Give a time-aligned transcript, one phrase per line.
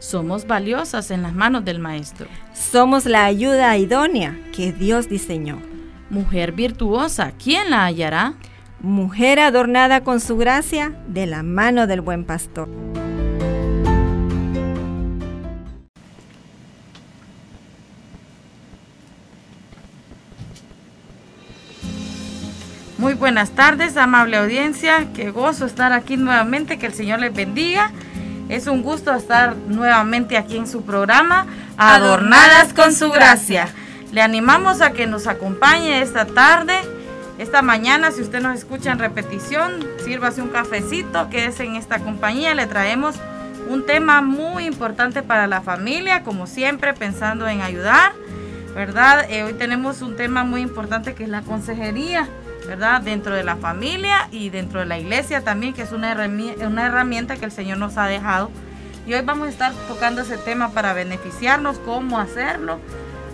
[0.00, 2.26] Somos valiosas en las manos del Maestro.
[2.54, 5.60] Somos la ayuda idónea que Dios diseñó.
[6.08, 8.32] Mujer virtuosa, ¿quién la hallará?
[8.80, 12.70] Mujer adornada con su gracia de la mano del buen pastor.
[22.96, 25.08] Muy buenas tardes, amable audiencia.
[25.14, 26.78] Qué gozo estar aquí nuevamente.
[26.78, 27.92] Que el Señor les bendiga.
[28.50, 33.68] Es un gusto estar nuevamente aquí en su programa, Adornadas con su gracia.
[34.10, 36.74] Le animamos a que nos acompañe esta tarde,
[37.38, 42.00] esta mañana, si usted nos escucha en repetición, sírvase un cafecito, que es en esta
[42.00, 42.56] compañía.
[42.56, 43.14] Le traemos
[43.68, 48.14] un tema muy importante para la familia, como siempre, pensando en ayudar,
[48.74, 49.30] ¿verdad?
[49.30, 52.28] Eh, hoy tenemos un tema muy importante que es la consejería.
[52.70, 53.00] ¿Verdad?
[53.00, 57.44] Dentro de la familia y dentro de la iglesia también, que es una herramienta, que
[57.44, 58.48] el Señor nos ha dejado.
[59.08, 62.78] Y hoy vamos a estar tocando ese tema para beneficiarnos, cómo hacerlo,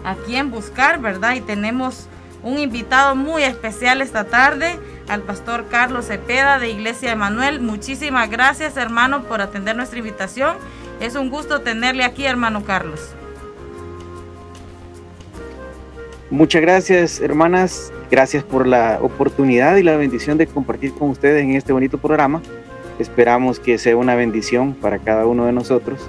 [0.06, 1.34] a quién buscar, ¿verdad?
[1.34, 2.06] Y tenemos
[2.42, 7.60] un invitado muy especial esta tarde, al pastor Carlos Cepeda de Iglesia Emanuel.
[7.60, 10.56] Muchísimas gracias, hermano, por atender nuestra invitación.
[10.98, 13.10] Es un gusto tenerle aquí, hermano Carlos.
[16.30, 17.92] Muchas gracias, hermanas.
[18.10, 22.42] Gracias por la oportunidad y la bendición de compartir con ustedes en este bonito programa.
[22.98, 26.00] Esperamos que sea una bendición para cada uno de nosotros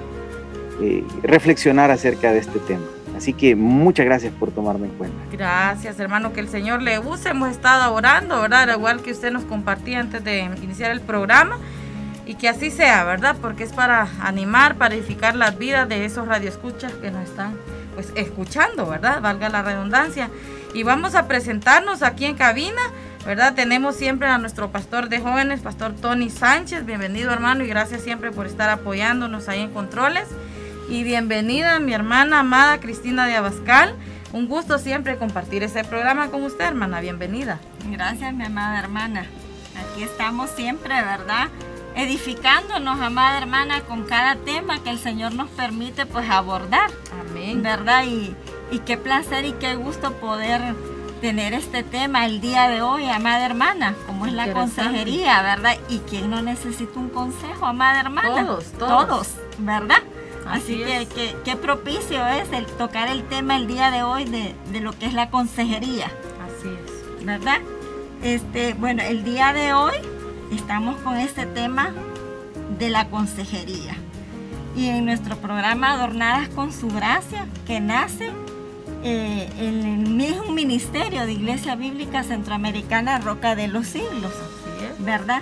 [0.81, 2.85] eh, reflexionar acerca de este tema.
[3.15, 5.17] Así que muchas gracias por tomarme en cuenta.
[5.31, 7.29] Gracias, hermano, que el Señor le use.
[7.29, 8.69] Hemos estado orando, ¿verdad?
[8.75, 11.57] Igual que usted nos compartía antes de iniciar el programa.
[12.25, 13.35] Y que así sea, ¿verdad?
[13.41, 17.53] Porque es para animar, para edificar las vidas de esos radioescuchas que nos están
[17.97, 19.21] pues escuchando, ¿verdad?
[19.23, 20.29] Valga la redundancia.
[20.75, 22.79] Y vamos a presentarnos aquí en cabina,
[23.25, 23.55] ¿verdad?
[23.55, 26.85] Tenemos siempre a nuestro pastor de jóvenes, pastor Tony Sánchez.
[26.85, 30.27] Bienvenido hermano y gracias siempre por estar apoyándonos ahí en controles.
[30.91, 33.95] Y bienvenida mi hermana amada Cristina de Abascal.
[34.31, 37.01] Un gusto siempre compartir ese programa con usted, hermana.
[37.01, 37.57] Bienvenida.
[37.89, 39.25] Gracias, mi amada hermana.
[39.75, 41.47] Aquí estamos siempre, ¿verdad?
[41.97, 46.91] Edificándonos, amada hermana, con cada tema que el Señor nos permite pues abordar.
[47.19, 47.63] Amén.
[47.63, 48.05] ¿Verdad?
[48.05, 48.35] Y,
[48.71, 50.61] y qué placer y qué gusto poder
[51.21, 55.75] tener este tema el día de hoy, amada hermana, como es la consejería, ¿verdad?
[55.89, 58.45] Y quién no necesita un consejo, amada hermana.
[58.45, 59.29] Todos, todos.
[59.57, 60.03] ¿verdad?
[60.47, 60.77] Así,
[61.15, 64.93] que qué propicio es el tocar el tema el día de hoy de, de, lo
[64.93, 66.05] que es la consejería.
[66.05, 67.25] Así es.
[67.25, 67.57] ¿Verdad?
[68.23, 69.95] Este, bueno, el día de hoy
[70.51, 71.91] estamos con este tema
[72.77, 73.95] de la consejería.
[74.75, 78.31] Y en nuestro programa Adornadas con su gracia, que nace
[79.03, 84.33] eh, en el mismo ministerio de Iglesia Bíblica Centroamericana Roca de los Siglos,
[84.99, 85.41] ¿verdad?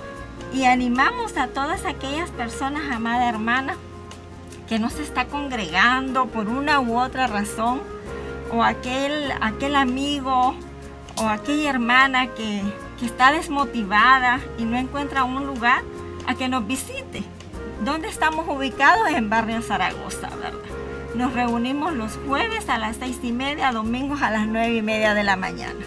[0.53, 3.75] Y animamos a todas aquellas personas, amada hermana,
[4.69, 7.81] que no se está congregando por una u otra razón,
[8.51, 10.55] o aquel, aquel amigo
[11.17, 12.61] o aquella hermana que
[12.99, 15.83] que está desmotivada y no encuentra un lugar
[16.27, 17.23] a que nos visite.
[17.83, 19.09] ¿Dónde estamos ubicados?
[19.09, 20.59] En Barrio Zaragoza, ¿verdad?
[21.15, 25.13] Nos reunimos los jueves a las seis y media, domingos a las nueve y media
[25.13, 25.79] de la mañana.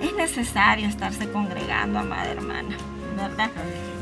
[0.00, 2.76] Es necesario estarse congregando, amada hermana,
[3.16, 3.50] ¿verdad?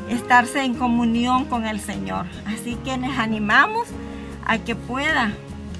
[0.09, 2.27] Estarse en comunión con el Señor.
[2.47, 3.89] Así que les animamos
[4.44, 5.33] a que pueda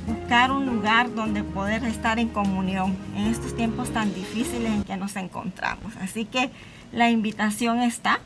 [0.06, 4.97] buscar un lugar donde poder estar en comunión en estos tiempos tan difíciles en que
[4.97, 5.97] nos encontramos.
[6.00, 6.50] Así que
[6.92, 8.20] la invitación está.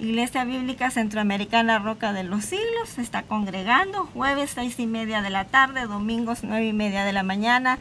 [0.00, 5.30] Iglesia Bíblica Centroamericana Roca de los Siglos se está congregando jueves seis y media de
[5.30, 7.78] la tarde, domingos nueve y media de la mañana,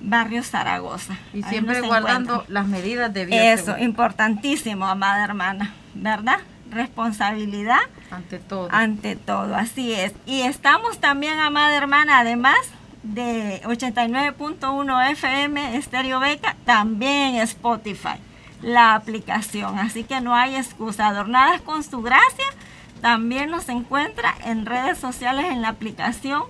[0.00, 1.18] barrio Zaragoza.
[1.32, 3.52] Y siempre guardando las medidas de vida.
[3.52, 6.38] Eso, importantísimo, amada hermana, ¿verdad?
[6.70, 7.80] Responsabilidad.
[8.10, 8.68] Ante todo.
[8.70, 10.12] Ante todo, así es.
[10.26, 12.56] Y estamos también, amada hermana, además
[13.04, 18.16] de 89.1 FM Estéreo Beca, también Spotify,
[18.62, 19.78] la aplicación.
[19.78, 21.08] Así que no hay excusa.
[21.08, 22.46] Adornadas con su gracia,
[23.00, 26.42] también nos encuentra en redes sociales en la aplicación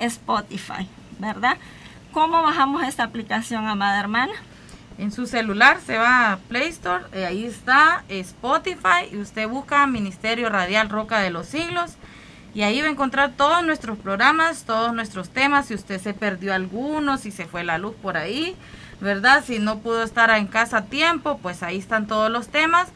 [0.00, 1.56] Spotify, ¿verdad?
[2.12, 4.32] ¿Cómo bajamos esta aplicación, amada hermana?
[4.98, 9.86] En su celular se va a Play Store, y ahí está Spotify y usted busca
[9.86, 11.94] Ministerio Radial Roca de los Siglos
[12.54, 16.52] Y ahí va a encontrar todos nuestros programas, todos nuestros temas, si usted se perdió
[16.52, 18.56] alguno, si se fue la luz por ahí,
[19.00, 19.44] ¿verdad?
[19.46, 22.88] Si no pudo estar en casa a tiempo, pues ahí están todos los temas.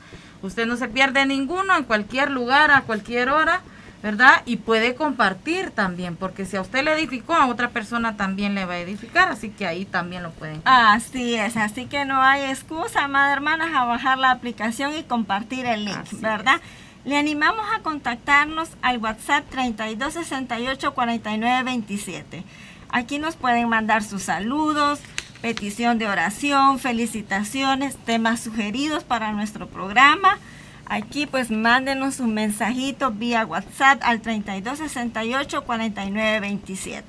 [0.42, 3.62] Usted no se pierde ninguno en cualquier lugar, a cualquier hora,
[4.02, 4.42] ¿verdad?
[4.44, 8.66] Y puede compartir también, porque si a usted le edificó, a otra persona también le
[8.66, 10.60] va a edificar, así que ahí también lo pueden.
[10.66, 15.64] Así es, así que no hay excusa, madre hermanas, a bajar la aplicación y compartir
[15.64, 16.60] el link, ¿verdad?
[17.04, 22.44] Le animamos a contactarnos al WhatsApp 3268 4927.
[22.88, 25.00] Aquí nos pueden mandar sus saludos,
[25.42, 30.38] petición de oración, felicitaciones, temas sugeridos para nuestro programa.
[30.86, 37.02] Aquí pues mándenos un mensajito vía WhatsApp al 3268-4927.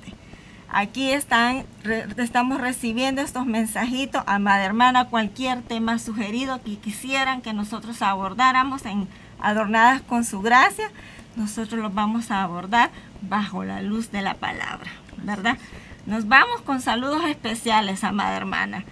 [0.68, 1.65] Aquí están,
[2.18, 9.07] estamos recibiendo estos mensajitos, amada hermana, cualquier tema sugerido que quisieran que nosotros abordáramos en
[9.39, 10.89] Adornadas con su gracia,
[11.35, 12.89] nosotros los vamos a abordar
[13.21, 15.57] bajo la luz de la palabra, ¿verdad?
[16.05, 18.85] Nos vamos con saludos especiales, amada hermana.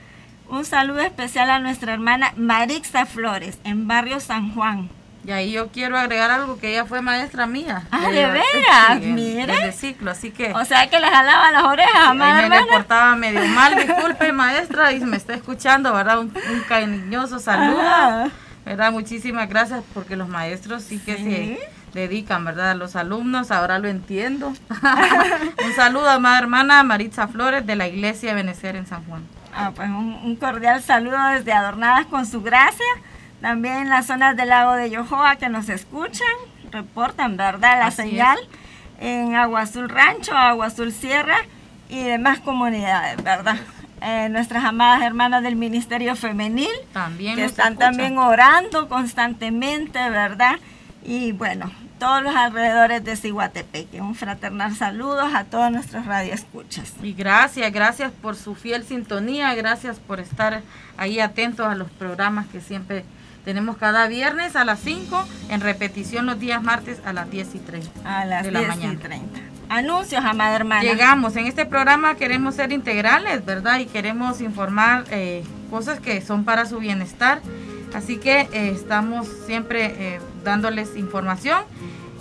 [0.49, 4.89] Un saludo especial a nuestra hermana Marixa Flores, en Barrio San Juan.
[5.25, 7.83] Y ahí yo quiero agregar algo que ella fue maestra mía.
[7.91, 9.65] Ah, de veras, mire.
[9.65, 10.51] De ciclo, así que.
[10.53, 14.91] O sea que le jalaba las orejas, amada ahí me portaba medio mal, disculpe maestra,
[14.91, 16.19] y me está escuchando, ¿verdad?
[16.19, 16.33] Un,
[16.67, 18.29] cariñoso saludo.
[18.65, 18.91] ¿Verdad?
[18.91, 21.59] Muchísimas gracias porque los maestros sí que se
[21.93, 22.71] dedican, ¿verdad?
[22.71, 24.53] A los alumnos, ahora lo entiendo.
[25.65, 29.23] un saludo a mi hermana Maritza Flores de la Iglesia de Benecer en San Juan.
[29.55, 32.85] Ah, pues un, cordial saludo desde Adornadas con su gracia.
[33.41, 36.27] También en las zonas del lago de Yohoa que nos escuchan,
[36.71, 37.79] reportan, ¿verdad?
[37.79, 38.37] La señal
[38.99, 41.37] en Agua Azul Rancho, Agua Azul Sierra
[41.89, 43.57] y demás comunidades, ¿verdad?
[44.05, 50.57] Eh, nuestras amadas hermanas del Ministerio Femenil, también que están también orando constantemente, ¿verdad?
[51.05, 54.01] Y bueno, todos los alrededores de Ciguatepeque.
[54.01, 56.95] Un fraternal saludos a todos nuestros radioescuchas.
[57.01, 60.63] Y gracias, gracias por su fiel sintonía, gracias por estar
[60.97, 63.05] ahí atentos a los programas que siempre
[63.45, 67.59] tenemos cada viernes a las 5, en repetición los días martes a las 10 y
[67.59, 68.93] 30 a las de la mañana.
[68.93, 69.52] Y 30.
[69.73, 70.83] Anuncios, amada hermana.
[70.83, 73.79] Llegamos, en este programa queremos ser integrales, ¿verdad?
[73.79, 77.41] Y queremos informar eh, cosas que son para su bienestar.
[77.91, 81.63] Así que eh, estamos siempre eh, dándoles información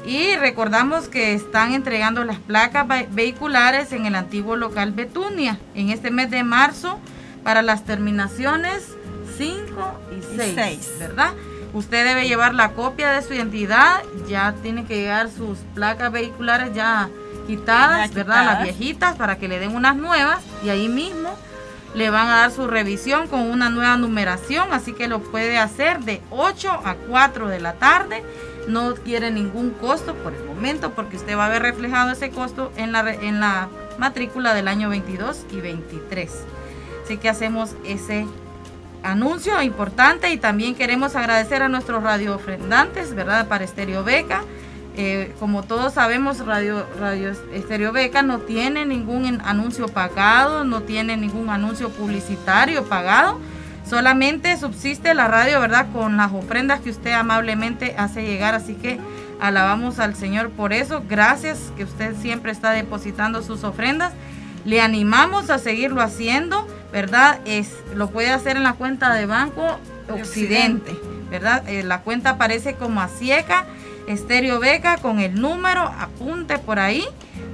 [0.06, 6.10] y recordamos que están entregando las placas vehiculares en el antiguo local Betunia en este
[6.10, 6.98] mes de marzo
[7.44, 8.96] para las terminaciones
[9.36, 11.34] 5 y 6, ¿verdad?
[11.74, 16.74] Usted debe llevar la copia de su identidad, ya tiene que llegar sus placas vehiculares
[16.74, 17.10] ya
[17.42, 18.44] quitadas, ¿verdad?
[18.44, 21.36] Las viejitas para que le den unas nuevas y ahí mismo
[21.94, 26.00] le van a dar su revisión con una nueva numeración, así que lo puede hacer
[26.00, 28.22] de 8 a 4 de la tarde.
[28.68, 32.72] No quiere ningún costo por el momento porque usted va a ver reflejado ese costo
[32.76, 33.68] en la, en la
[33.98, 36.30] matrícula del año 22 y 23.
[37.04, 38.26] Así que hacemos ese
[39.02, 43.48] anuncio importante y también queremos agradecer a nuestros radio ofrendantes, ¿verdad?
[43.48, 44.42] Para Estéreo Beca
[44.96, 51.16] eh, como todos sabemos, Radio, Radio Estéreo Beca no tiene ningún anuncio pagado, no tiene
[51.16, 53.38] ningún anuncio publicitario pagado.
[53.88, 55.86] Solamente subsiste la radio, ¿verdad?
[55.92, 58.54] Con las ofrendas que usted amablemente hace llegar.
[58.54, 59.00] Así que
[59.40, 61.02] alabamos al Señor por eso.
[61.08, 64.12] Gracias que usted siempre está depositando sus ofrendas.
[64.64, 67.40] Le animamos a seguirlo haciendo, ¿verdad?
[67.44, 70.96] Es, lo puede hacer en la cuenta de Banco Occidente,
[71.30, 71.68] ¿verdad?
[71.68, 73.66] Eh, la cuenta aparece como a cieca
[74.12, 77.04] Estéreo Beca con el número, apunte por ahí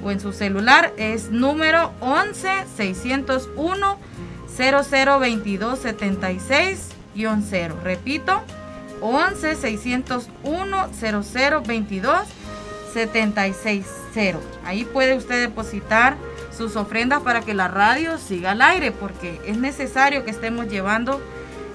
[0.02, 3.98] o en su celular, es número 11 601
[4.56, 7.76] 0022 76 0.
[7.82, 8.42] Repito,
[9.00, 12.20] 11 601 0022
[12.92, 14.40] 76 0.
[14.64, 16.16] Ahí puede usted depositar
[16.56, 21.20] sus ofrendas para que la radio siga al aire, porque es necesario que estemos llevando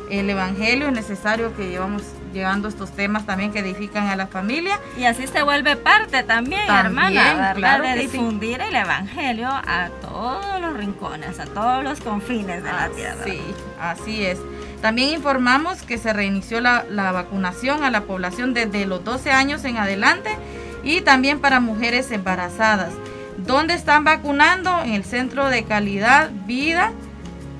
[0.10, 4.80] el Evangelio, es necesario que llevamos llevando estos temas también que edifican a la familia.
[4.98, 10.76] Y así se vuelve parte también, hermana, Claro de difundir el Evangelio a todos los
[10.76, 13.24] rincones, a todos los confines de la tierra.
[13.24, 13.42] Sí,
[13.80, 14.40] así es.
[14.82, 19.64] También informamos que se reinició la, la vacunación a la población desde los 12 años
[19.64, 20.36] en adelante
[20.84, 22.92] y también para mujeres embarazadas.
[23.38, 24.82] ¿Dónde están vacunando?
[24.84, 26.92] En el Centro de Calidad Vida,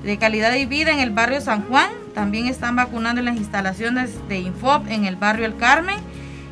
[0.02, 4.10] de Calidad y Vida en el barrio San Juan, también están vacunando en las instalaciones
[4.28, 5.98] de Infob en el barrio El Carmen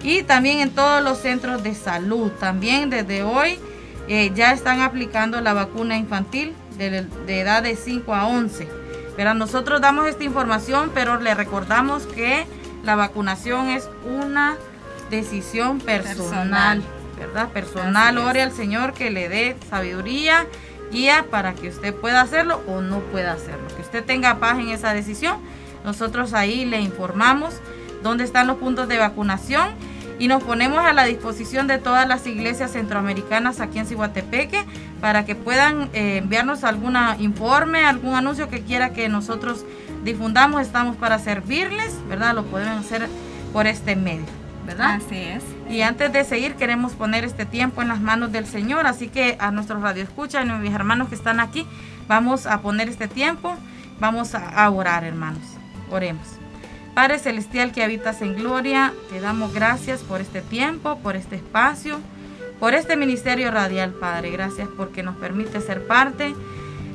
[0.02, 2.30] y también en todos los centros de salud.
[2.32, 3.58] También desde hoy
[4.08, 7.06] eh, ya están aplicando la vacuna infantil de,
[7.40, 8.68] edad de 5 a 11.
[9.16, 12.46] Pero nosotros damos esta información, pero le recordamos que
[12.82, 14.56] la vacunación es una
[15.10, 16.82] decisión personal,
[17.18, 17.48] ¿verdad?
[17.50, 20.46] Personal, ore al Señor que le dé sabiduría,
[20.90, 23.68] guía para que usted pueda hacerlo o no pueda hacerlo.
[23.76, 25.38] Que usted tenga paz en esa decisión.
[25.84, 27.54] Nosotros ahí le informamos
[28.02, 29.70] dónde están los puntos de vacunación
[30.18, 34.64] y nos ponemos a la disposición de todas las iglesias centroamericanas aquí en Cihuatepeque
[35.00, 39.64] para que puedan eh, enviarnos algún informe, algún anuncio que quiera que nosotros
[40.04, 40.62] difundamos.
[40.62, 42.34] Estamos para servirles, ¿verdad?
[42.34, 43.08] Lo pueden hacer
[43.52, 44.26] por este medio,
[44.64, 45.00] ¿verdad?
[45.04, 45.42] Así es.
[45.68, 48.86] Y antes de seguir, queremos poner este tiempo en las manos del Señor.
[48.86, 51.66] Así que a nuestros radioescuchas y a mis hermanos que están aquí,
[52.06, 53.56] vamos a poner este tiempo.
[53.98, 55.61] Vamos a orar, hermanos.
[55.92, 56.26] Oremos.
[56.94, 62.00] Padre Celestial que habitas en gloria, te damos gracias por este tiempo, por este espacio,
[62.58, 64.30] por este ministerio radial, Padre.
[64.30, 66.34] Gracias porque nos permite ser parte.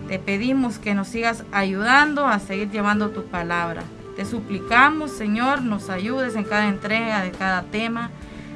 [0.07, 3.83] Te pedimos que nos sigas ayudando a seguir llevando tu palabra.
[4.15, 8.09] Te suplicamos, Señor, nos ayudes en cada entrega de cada tema,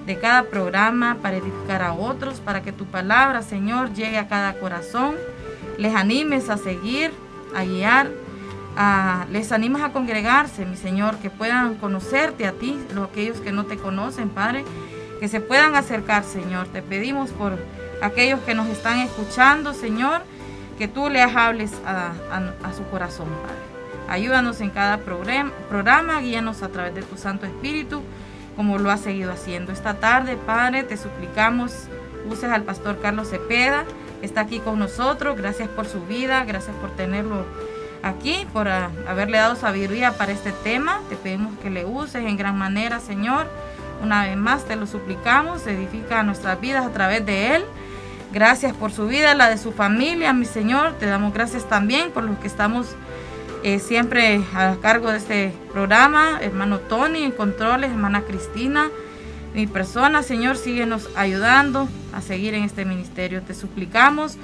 [0.06, 4.54] de cada programa, para edificar a otros, para que tu palabra, Señor, llegue a cada
[4.54, 5.16] corazón.
[5.78, 7.12] Les animes a seguir,
[7.56, 8.10] a guiar
[9.30, 13.66] les animas a congregarse, mi Señor, que puedan conocerte a ti, los aquellos que no
[13.66, 14.64] te conocen, Padre,
[15.20, 16.68] que se puedan acercar, Señor.
[16.68, 17.58] Te pedimos por
[18.02, 20.22] aquellos que nos están escuchando, Señor,
[20.78, 22.14] que tú les hables a,
[22.76, 23.72] su corazón, Padre.
[24.08, 28.02] Ayúdanos en cada programa, programa, guíanos a través de tu Santo Espíritu,
[28.56, 29.72] como lo has seguido haciendo.
[29.72, 31.88] Esta tarde, Padre, te suplicamos,
[32.30, 33.86] uses al pastor Carlos Cepeda,
[34.22, 35.38] está aquí con nosotros.
[35.38, 37.46] Gracias por su vida, gracias por tenerlo
[38.04, 41.00] aquí por ah, haberle dado sabiduría para este tema.
[41.10, 43.48] Te pedimos que le uses en gran manera, Señor.
[44.04, 47.66] Una vez más te lo suplicamos, edifica nuestras vidas a través de Él.
[48.34, 50.94] Gracias por su vida, la de su familia, mi Señor.
[50.94, 52.88] Te damos gracias también por los que estamos
[53.64, 56.40] eh, siempre a cargo de este programa.
[56.42, 58.90] Hermano Tony en controles, hermana Cristina.
[59.54, 63.42] Mi persona, Señor, síguenos ayudando a seguir en este ministerio.
[63.42, 64.38] Te suplicamos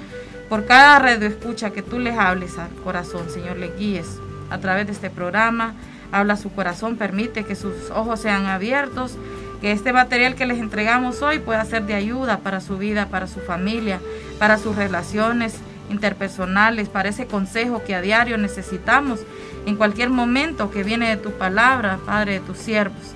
[0.48, 4.18] por cada red de escucha que tú les hables al corazón, Señor, le guíes
[4.50, 5.74] a través de este programa.
[6.10, 9.18] Habla su corazón, permite que sus ojos sean abiertos,
[9.60, 13.26] que este material que les entregamos hoy pueda ser de ayuda para su vida, para
[13.26, 14.00] su familia,
[14.38, 15.56] para sus relaciones
[15.90, 19.20] interpersonales, para ese consejo que a diario necesitamos
[19.66, 23.14] en cualquier momento que viene de tu palabra, Padre, de tus siervos.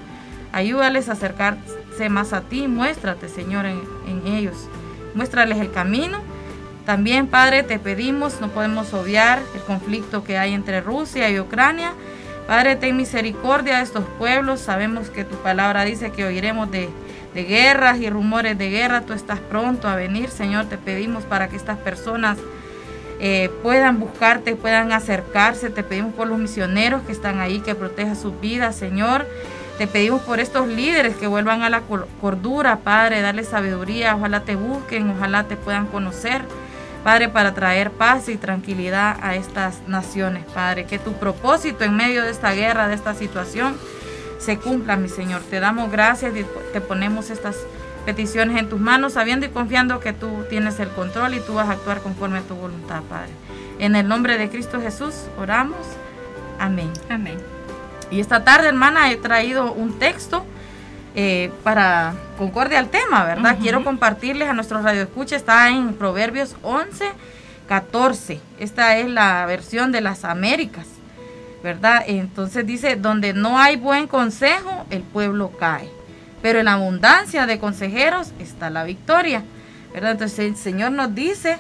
[0.53, 4.69] Ayúdales a acercarse más a ti, muéstrate, Señor, en, en ellos.
[5.15, 6.21] Muéstrales el camino
[6.85, 11.93] también, Padre, te pedimos, no podemos obviar el conflicto que hay entre Rusia y Ucrania.
[12.47, 14.61] Padre, ten misericordia de estos pueblos.
[14.61, 16.89] Sabemos que tu palabra dice que oiremos de,
[17.35, 19.03] guerras y rumores de guerra.
[19.03, 20.67] Tú estás pronto a venir, Señor.
[20.67, 22.37] Te pedimos para que estas personas
[23.21, 25.71] eh, puedan buscarte, puedan acercarse.
[25.71, 29.25] Te pedimos por los misioneros que están ahí, que protejan sus vidas, Señor.
[29.79, 31.83] Te pedimos por estos líderes que vuelvan a la
[32.21, 34.17] cordura, Padre, darles sabiduría.
[34.17, 36.43] Ojalá te busquen, ojalá te puedan conocer.
[37.05, 40.85] Padre, para traer paz y tranquilidad a estas naciones, Padre.
[40.85, 43.77] Que tu propósito en medio de esta guerra, de esta situación,
[44.39, 45.43] se cumpla, mi Señor.
[45.43, 47.57] Te damos gracias y te ponemos estas
[48.05, 51.69] peticiones en tus manos, sabiendo y confiando que tú tienes el control y tú vas
[51.69, 53.31] a actuar conforme a tu voluntad, Padre.
[53.79, 55.79] En el nombre de Cristo Jesús oramos.
[56.59, 56.93] Amén.
[57.09, 57.39] Amén.
[58.11, 60.45] Y esta tarde, hermana, he traído un texto
[61.15, 63.59] eh, para concordia al tema, ¿verdad?
[63.61, 67.05] Quiero compartirles a nuestros radioescuchas, está en Proverbios 11,
[67.69, 68.41] 14.
[68.59, 70.87] Esta es la versión de las Américas,
[71.63, 72.03] ¿verdad?
[72.07, 75.91] Entonces dice, donde no hay buen consejo, el pueblo cae,
[76.41, 79.43] pero en la abundancia de consejeros está la victoria,
[79.93, 80.13] ¿verdad?
[80.13, 81.59] Entonces el Señor nos dice,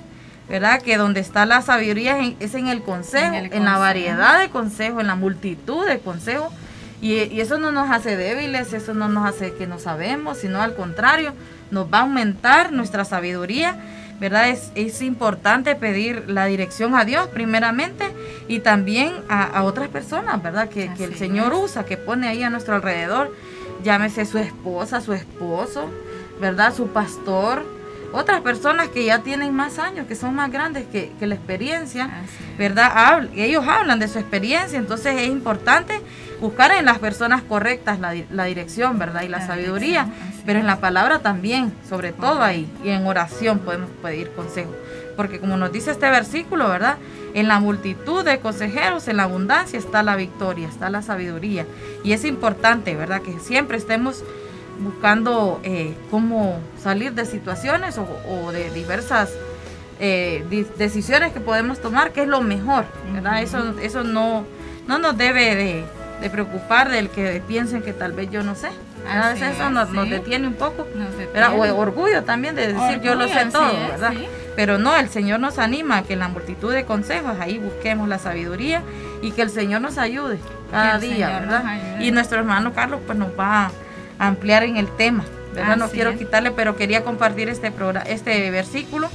[0.48, 0.80] ¿verdad?
[0.80, 5.08] Que donde está la sabiduría es en el consejo, en la variedad de consejos, en
[5.08, 6.54] la multitud de consejos
[7.02, 10.74] y, eso no nos hace débiles, eso no nos hace que no sabemos, sino al
[10.74, 11.34] contrario,
[11.70, 13.76] nos va a aumentar nuestra sabiduría.
[14.20, 14.50] ¿verdad?
[14.50, 18.04] Es, es, importante pedir la dirección a Dios primeramente
[18.46, 20.68] y también a, otras personas, ¿verdad?
[20.68, 23.34] Que, que el Señor usa, que pone ahí a nuestro alrededor,
[23.82, 25.90] llámese su esposa, su esposo,
[26.40, 26.72] ¿verdad?
[26.72, 27.64] Su pastor,
[28.12, 32.10] otras personas que ya tienen más años, que son más grandes que, que la experiencia,
[32.58, 33.28] ¿verdad?
[33.34, 36.00] ellos hablan de su experiencia, entonces es importante
[36.42, 39.22] buscar en las personas correctas la, dirección, ¿verdad?
[39.22, 40.08] Y la, sabiduría,
[40.44, 44.72] pero en la palabra también, sobre todo ahí, y en oración podemos pedir consejo.
[45.16, 46.96] Porque como nos dice este versículo, ¿verdad?
[47.32, 51.64] En la multitud de consejeros, en la abundancia está la victoria, está la sabiduría.
[52.02, 53.22] Y es importante, ¿verdad?
[53.22, 54.24] Que siempre estemos
[54.80, 59.30] buscando eh, cómo salir de situaciones o, de diversas
[60.00, 63.42] eh, decisiones que podemos tomar, que es lo mejor, ¿verdad?
[63.42, 64.44] Eso, eso no,
[64.88, 65.84] no nos debe de
[66.22, 68.68] de preocupar del que piensen que tal vez yo no sé,
[69.08, 73.46] A veces eso nos, detiene un poco, o orgullo también de decir yo lo sé
[73.46, 74.12] todo, ¿verdad?
[74.54, 78.08] Pero no, el Señor nos anima a que en la multitud de consejos ahí busquemos
[78.08, 78.82] la sabiduría
[79.20, 80.38] y que el Señor nos ayude
[80.70, 82.00] cada día, ¿verdad?
[82.00, 83.72] Y nuestro hermano Carlos pues nos va
[84.18, 85.24] a ampliar en el tema,
[85.54, 85.76] ¿verdad?
[85.76, 87.72] no quiero quitarle, pero quería compartir este,
[88.06, 89.10] este versículo,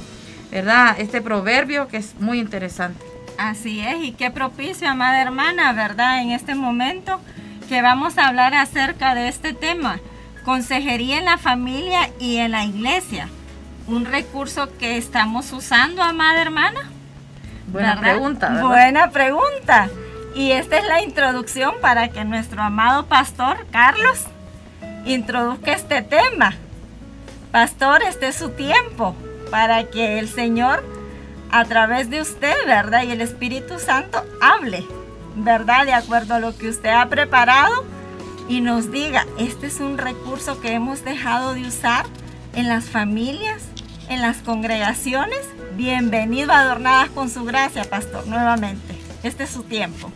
[0.50, 0.94] ¿verdad?
[0.98, 3.07] Este proverbio que es muy interesante.
[3.38, 6.20] Así es, y qué propicio, amada hermana, ¿verdad?
[6.22, 7.20] En este momento
[7.68, 10.00] que vamos a hablar acerca de este tema,
[10.44, 13.28] consejería en la familia y en la iglesia
[13.86, 16.90] un recurso que estamos usando, amada hermana?
[17.68, 18.60] Buena pregunta.
[18.60, 19.88] Buena pregunta.
[20.34, 24.24] Y esta es la introducción para que nuestro amado pastor Carlos
[25.06, 26.54] introduzca este tema.
[27.50, 29.14] Pastor, este es su tiempo
[29.50, 30.84] para que el Señor
[31.50, 33.02] a través de usted, ¿verdad?
[33.04, 34.84] Y el Espíritu Santo hable,
[35.36, 35.86] ¿verdad?
[35.86, 37.84] De acuerdo a lo que usted ha preparado
[38.48, 42.06] y nos diga, este es un recurso que hemos dejado de usar
[42.54, 43.62] en las familias,
[44.08, 45.40] en las congregaciones.
[45.76, 48.94] Bienvenido a Adornadas con su gracia, pastor, nuevamente.
[49.22, 50.10] Este es su tiempo.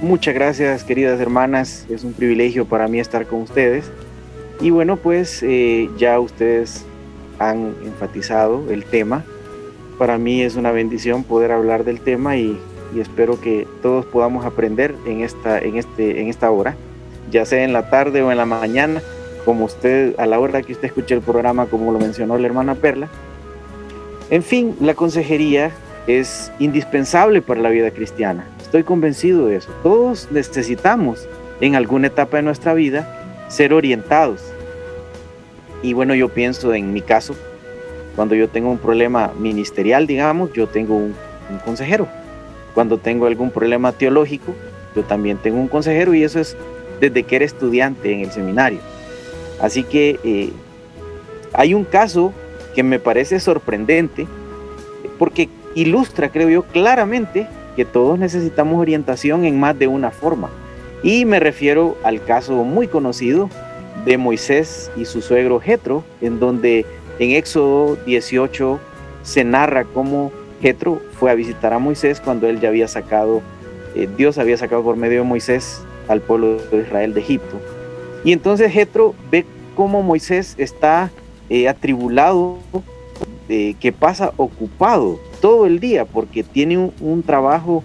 [0.00, 1.86] Muchas gracias, queridas hermanas.
[1.88, 3.90] Es un privilegio para mí estar con ustedes.
[4.60, 6.84] Y bueno, pues eh, ya ustedes
[7.38, 9.24] han enfatizado el tema.
[10.02, 12.58] Para mí es una bendición poder hablar del tema y,
[12.98, 16.74] espero que todos podamos aprender en esta, en, este, en esta hora,
[17.30, 19.00] ya sea en la tarde o en la mañana
[19.44, 22.74] como usted, a la hora que usted escuche el programa, como lo mencionó la hermana
[22.74, 23.06] Perla.
[24.28, 25.70] En fin, la consejería
[26.08, 28.44] es indispensable para la vida cristiana.
[28.60, 29.70] Estoy convencido de eso.
[29.84, 31.28] Todos necesitamos
[31.60, 34.40] en alguna etapa de nuestra vida ser orientados.
[35.80, 37.36] Y bueno, yo pienso en mi caso,
[38.16, 41.14] cuando yo tengo un problema ministerial, digamos, yo tengo un,
[41.64, 42.08] consejero.
[42.74, 44.54] Cuando tengo algún problema teológico,
[44.96, 46.56] yo también tengo un consejero y eso es
[46.98, 48.78] desde que era estudiante en el seminario.
[49.60, 50.50] Así que eh,
[51.52, 52.32] hay un caso
[52.74, 54.26] que me parece sorprendente
[55.18, 60.48] porque ilustra, creo yo, claramente que todos necesitamos orientación en más de una forma.
[61.02, 63.50] Y me refiero al caso muy conocido
[64.04, 66.86] de Moisés y su suegro Jetro, en donde
[67.18, 68.80] en Éxodo 18
[69.22, 73.42] se narra cómo Jetro fue a visitar a Moisés cuando él ya había sacado,
[73.94, 77.60] eh, Dios había sacado por medio de Moisés al pueblo de Israel de Egipto.
[78.24, 79.44] Y entonces Jetro ve
[79.74, 81.10] cómo Moisés está
[81.50, 82.58] eh, atribulado,
[83.48, 87.84] que pasa ocupado todo el día porque tiene un, trabajo,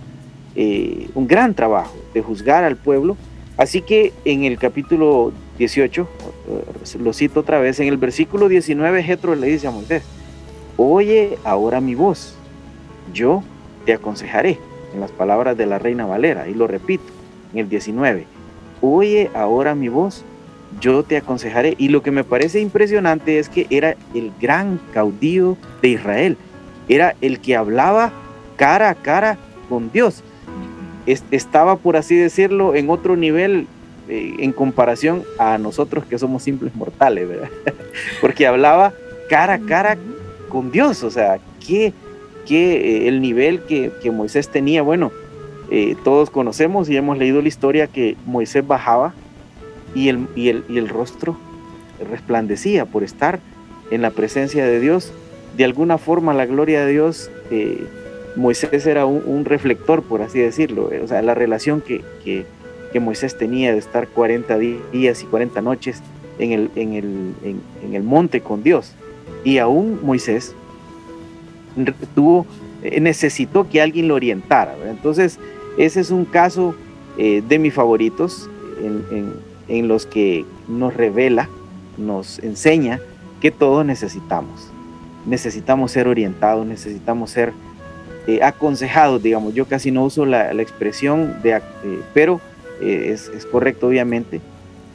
[0.56, 3.18] eh, un gran trabajo de juzgar al pueblo.
[3.58, 6.08] Así que en el capítulo 18,
[6.50, 10.04] eh, lo cito otra vez, en el versículo 19 Jetro le dice a Moisés,
[10.78, 12.36] oye ahora mi voz,
[13.14, 13.44] yo
[13.86, 14.60] te aconsejaré,
[14.94, 17.06] en las palabras de la reina Valera, y lo repito,
[17.54, 18.26] en el 19,
[18.82, 20.24] oye ahora mi voz,
[20.80, 21.76] yo te aconsejaré.
[21.78, 26.38] Y lo que me parece impresionante es que era el gran caudillo de Israel,
[26.90, 28.12] era el que hablaba
[28.56, 29.38] cara a cara
[29.70, 30.24] con Dios.
[31.06, 33.68] estaba, por así decirlo, en otro nivel
[34.10, 37.50] eh, en comparación a nosotros que somos simples mortales, ¿verdad?
[38.22, 38.94] Porque hablaba
[39.30, 39.98] cara a cara
[40.50, 41.94] con Dios, o sea, que,
[42.50, 45.12] eh, el nivel que, que Moisés tenía, bueno,
[45.70, 49.14] eh, todos conocemos y hemos leído la historia que Moisés bajaba
[49.94, 51.38] y el, y el, rostro
[52.10, 53.40] resplandecía por estar
[53.92, 55.12] en la presencia de Dios.
[55.58, 57.84] De alguna forma la gloria de Dios, eh,
[58.38, 60.90] Moisés era un, reflector, por así decirlo.
[61.04, 62.46] O sea, la relación que, que,
[63.00, 66.02] Moisés tenía de estar 40 días y 40 noches
[66.40, 67.34] en el, en el,
[67.84, 68.94] en, el monte con Dios.
[69.44, 70.56] Y aún Moisés
[72.16, 72.46] tuvo,
[72.84, 74.76] eh, necesitó que alguien lo orientara.
[74.90, 75.40] Entonces,
[75.78, 76.76] ese es un caso
[77.18, 78.48] de mis favoritos
[79.68, 81.50] en, los que nos revela,
[81.98, 83.00] nos enseña
[83.42, 84.70] que todos necesitamos.
[85.26, 87.54] Necesitamos ser orientados, necesitamos ser
[88.28, 89.54] eh, aconsejados, digamos.
[89.54, 91.62] Yo casi no uso la, expresión, de, eh,
[92.14, 92.40] pero
[92.82, 94.42] eh, es, correcto obviamente.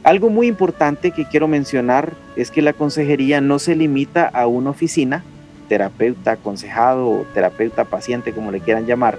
[0.03, 4.71] Algo muy importante que quiero mencionar es que la consejería no se limita a una
[4.71, 5.23] oficina,
[5.69, 9.17] terapeuta aconsejado o terapeuta paciente, como le quieran llamar.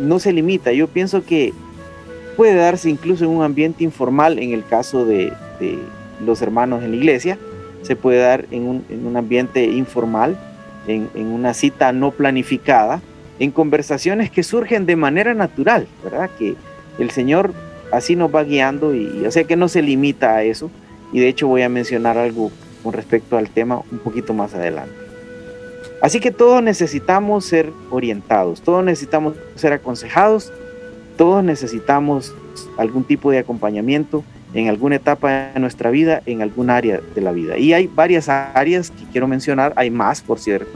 [0.00, 0.72] no se limita.
[0.72, 1.54] Yo pienso que
[2.36, 5.32] puede darse incluso en un ambiente informal en el caso de,
[6.24, 7.38] los hermanos en la iglesia,
[7.82, 10.36] se puede dar en un, ambiente informal,
[10.86, 13.00] en, una cita no planificada,
[13.38, 16.30] en conversaciones que surgen de manera natural, ¿verdad?
[16.38, 16.54] Que
[16.98, 17.52] el Señor
[17.92, 20.70] así nos va guiando y, o sea que no se limita a eso.
[21.12, 22.50] Y de hecho voy a mencionar algo
[22.82, 24.94] con respecto al tema un poquito más adelante.
[26.02, 30.52] Así que todos necesitamos ser orientados, todos necesitamos ser aconsejados
[31.16, 32.34] todos necesitamos
[32.76, 34.22] algún tipo de acompañamiento
[34.54, 37.58] en alguna etapa de nuestra vida, en algún área de la vida.
[37.58, 40.70] Y hay varias áreas que quiero mencionar, hay más, por cierto,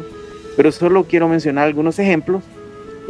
[0.56, 2.42] pero solo quiero mencionar algunos ejemplos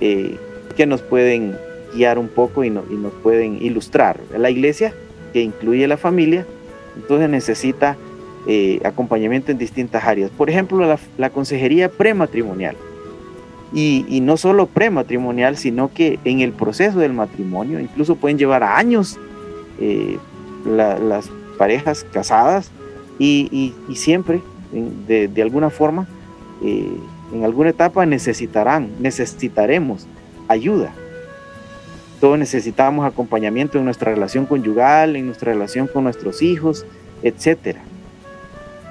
[0.00, 0.36] eh,
[0.76, 1.56] que nos pueden
[1.94, 2.84] guiar un poco y, nos
[3.22, 4.20] pueden ilustrar.
[4.36, 4.94] La iglesia,
[5.32, 6.46] que incluye la familia,
[6.96, 7.96] entonces necesita
[8.46, 10.30] eh, acompañamiento en distintas áreas.
[10.30, 12.76] Por ejemplo, la, consejería prematrimonial.
[13.72, 19.18] Y, no solo prematrimonial, sino que en el proceso del matrimonio, incluso pueden llevar años
[19.78, 20.18] eh,
[20.66, 22.70] las parejas casadas
[23.18, 24.40] y, siempre,
[24.72, 26.08] de, alguna forma,
[26.62, 26.96] eh,
[27.32, 30.06] en alguna etapa necesitarán, necesitaremos
[30.48, 30.92] ayuda.
[32.20, 36.84] Todos necesitamos acompañamiento en nuestra relación conyugal, en nuestra relación con nuestros hijos,
[37.22, 37.78] etc.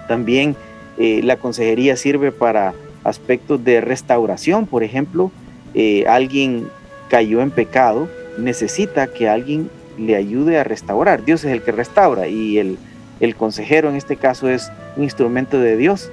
[0.08, 0.56] También
[0.98, 5.32] eh, la consejería sirve para aspectos de restauración, por ejemplo,
[5.76, 6.68] eh, alguien
[7.08, 11.24] cayó en pecado, necesita que alguien le ayude a restaurar.
[11.24, 15.78] Dios es el que restaura y el consejero en este caso es un instrumento de
[15.78, 16.10] Dios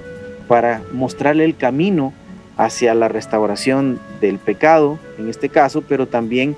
[0.47, 2.13] para mostrarle el camino
[2.57, 6.55] hacia la restauración del pecado, en este caso, pero también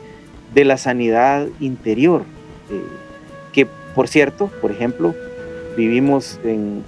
[0.53, 2.23] de la sanidad interior,
[2.71, 2.81] eh,
[3.53, 5.13] que por cierto, por ejemplo,
[5.77, 6.83] vivimos en,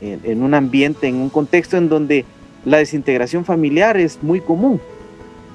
[0.00, 2.24] en, un ambiente, en un contexto en donde
[2.64, 4.80] la desintegración familiar es muy común.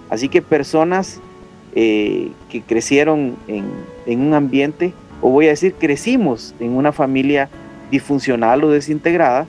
[0.10, 1.20] Así que personas
[1.76, 3.66] eh, que crecieron en,
[4.06, 7.50] en, un ambiente, o voy a decir, crecimos en una familia
[7.92, 9.48] disfuncional o desintegrada,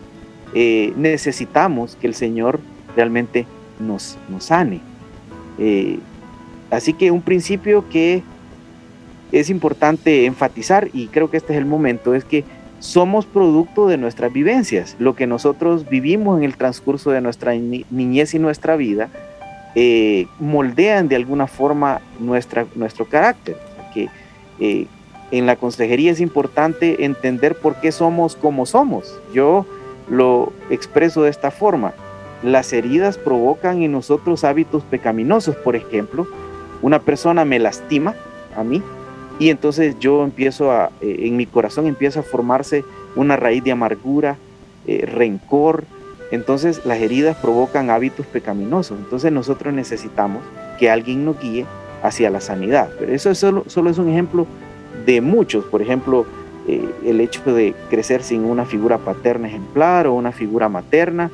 [0.54, 2.60] eh, necesitamos que el Señor
[2.96, 3.46] realmente
[3.78, 4.80] nos, nos sane.
[6.70, 8.22] Así que un principio que
[9.32, 12.44] es importante enfatizar, y creo que este es el momento, es que
[12.80, 14.96] somos producto de nuestras vivencias.
[14.98, 19.08] Lo que nosotros vivimos en el transcurso de nuestra niñez y nuestra vida
[19.74, 23.56] eh, moldean de alguna forma nuestra, nuestro carácter.
[23.92, 24.08] Que,
[25.30, 29.20] en la consejería es importante entender por qué somos como somos.
[29.34, 29.66] Yo
[30.08, 31.92] lo expreso de esta forma.
[32.42, 35.54] Las heridas provocan en nosotros hábitos pecaminosos.
[35.56, 36.26] Por ejemplo,
[36.82, 38.14] una persona me lastima
[38.56, 38.82] a mí
[39.38, 43.72] y entonces yo empiezo a, eh, en mi corazón empieza a formarse una raíz de
[43.72, 44.36] amargura,
[44.86, 45.84] eh, rencor.
[46.30, 48.98] Entonces las heridas provocan hábitos pecaminosos.
[48.98, 50.42] Entonces nosotros necesitamos
[50.78, 51.66] que alguien nos guíe
[52.02, 52.90] hacia la sanidad.
[52.98, 54.46] Pero eso solo, solo es un ejemplo
[55.06, 55.64] de muchos.
[55.64, 56.26] Por ejemplo,
[56.66, 61.30] eh, el hecho de crecer sin una figura paterna ejemplar o una figura materna,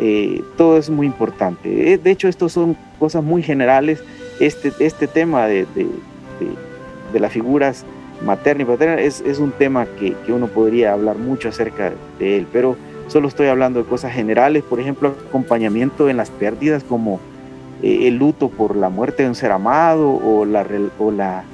[0.00, 1.98] eh, todo es muy importante.
[1.98, 4.02] De hecho, estos son cosas muy generales.
[4.40, 7.84] Este, este tema de, de, las figuras
[8.24, 12.36] materna y paterna es, es un tema que, que, uno podría hablar mucho acerca de
[12.36, 17.20] él, pero solo estoy hablando de cosas generales, por ejemplo, acompañamiento en las pérdidas como
[17.82, 20.66] el luto por la muerte de un ser amado o la,
[20.98, 21.44] o la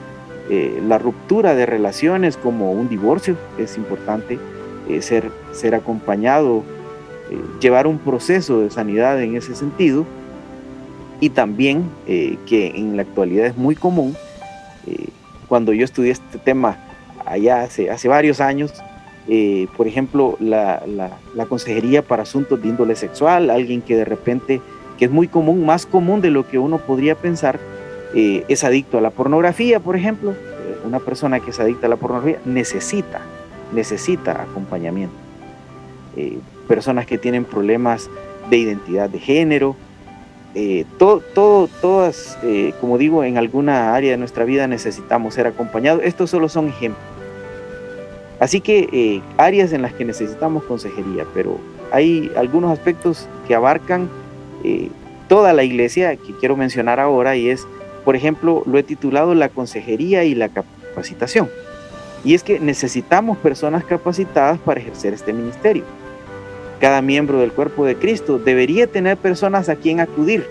[0.51, 4.39] eh, la ruptura de relaciones como un divorcio, es importante
[4.89, 6.65] eh, ser, ser acompañado,
[7.31, 10.05] eh, llevar un proceso de sanidad en ese sentido.
[11.23, 14.17] Y también que en la actualidad es muy común,
[15.47, 16.77] cuando yo estudié este tema
[17.25, 18.73] allá hace, hace varios años,
[19.77, 24.61] por ejemplo, la, la, consejería para asuntos de índole sexual, alguien que de repente,
[24.99, 27.61] que es muy común, más común de lo que uno podría pensar,
[28.15, 31.91] eh, es adicto a la pornografía, por ejemplo, eh, una persona que es adicta a
[31.91, 33.23] la pornografía necesita,
[33.73, 35.15] necesita acompañamiento.
[36.17, 38.11] Eh, personas que tienen problemas
[38.51, 39.77] de identidad de género,
[40.99, 42.39] todo, todo, todas,
[42.81, 46.03] como digo, en alguna área de nuestra vida necesitamos ser acompañados.
[46.05, 47.05] Estos solo son ejemplos.
[48.41, 51.59] Así que áreas en las que necesitamos consejería, pero
[51.93, 54.09] hay algunos aspectos que abarcan
[55.29, 57.67] toda la iglesia que quiero mencionar ahora y es
[58.05, 61.49] por ejemplo, lo he titulado La consejería y la capacitación.
[62.25, 65.85] Y es que necesitamos personas capacitadas para ejercer este ministerio.
[66.83, 70.45] Cada miembro del cuerpo de Cristo debería tener personas a quien acudir.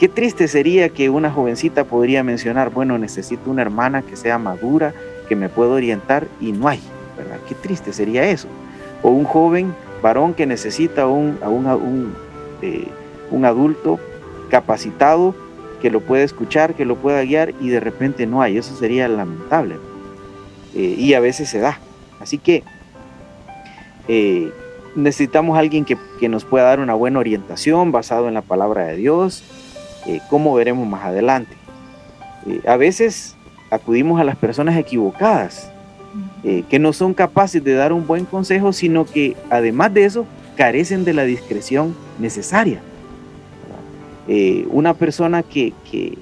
[0.00, 4.92] Qué triste sería que una jovencita podría mencionar, bueno, necesito una hermana que sea madura,
[5.28, 6.80] que me pueda orientar y no hay,
[7.16, 7.36] ¿verdad?
[7.48, 8.48] Qué triste sería eso.
[9.04, 9.72] O un joven
[10.02, 12.12] varón que necesita un, un,
[12.60, 12.88] eh,
[13.30, 14.00] un adulto
[14.50, 15.32] capacitado
[15.80, 18.58] que lo pueda escuchar, que lo pueda guiar y de repente no hay.
[18.58, 19.76] Eso sería lamentable.
[20.74, 21.78] Eh, y a veces se da.
[22.18, 22.64] Así que
[24.08, 24.50] eh,
[24.94, 25.96] necesitamos alguien que,
[26.28, 29.44] nos pueda dar una buena orientación basado en la palabra de Dios,
[30.06, 31.54] eh, como veremos más adelante.
[32.66, 33.36] a veces
[33.70, 35.70] acudimos a las personas equivocadas,
[36.68, 40.26] que no son capaces de dar un buen consejo, sino que además de eso
[40.56, 42.80] carecen de la discreción necesaria.
[44.26, 46.18] Eh, una persona que, eh,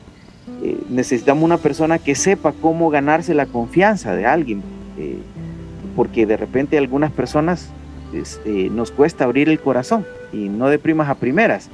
[0.90, 4.62] necesitamos una persona que sepa cómo ganarse la confianza de alguien,
[4.98, 5.18] eh,
[5.94, 7.68] porque de repente algunas personas
[8.12, 11.68] este, nos cuesta abrir el corazón y no de primas a primeras.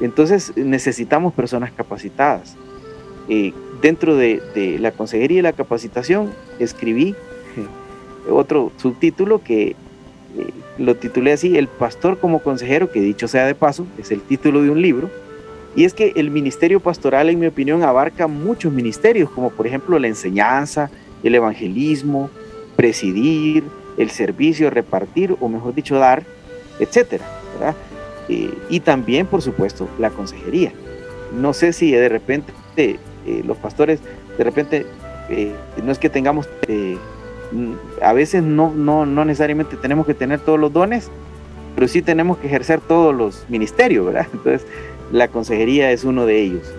[0.00, 2.56] entonces necesitamos personas capacitadas.
[3.80, 7.14] dentro de, de, la consejería y la capacitación escribí
[8.30, 9.74] otro subtítulo que
[10.78, 14.62] lo titulé así, El pastor como consejero, que dicho sea de paso, es el título
[14.62, 15.10] de un libro.
[15.74, 19.98] Y es que el ministerio pastoral, en mi opinión, abarca muchos ministerios, como por ejemplo
[19.98, 20.90] la enseñanza,
[21.22, 22.30] el evangelismo,
[22.76, 23.64] presidir,
[23.96, 26.22] el servicio, repartir, o mejor dicho, dar,
[26.78, 27.24] etcétera.
[28.28, 30.72] Eh, y también, por supuesto, la consejería.
[31.32, 34.00] No sé si de repente eh, los pastores,
[34.36, 34.86] de repente,
[35.28, 36.48] eh, no es que tengamos
[38.00, 41.10] a veces no, no, no necesariamente tenemos que tener todos los dones,
[41.74, 44.26] pero sí tenemos que ejercer todos los ministerios, ¿verdad?
[44.32, 44.66] Entonces,
[45.10, 46.72] la consejería es uno de ellos.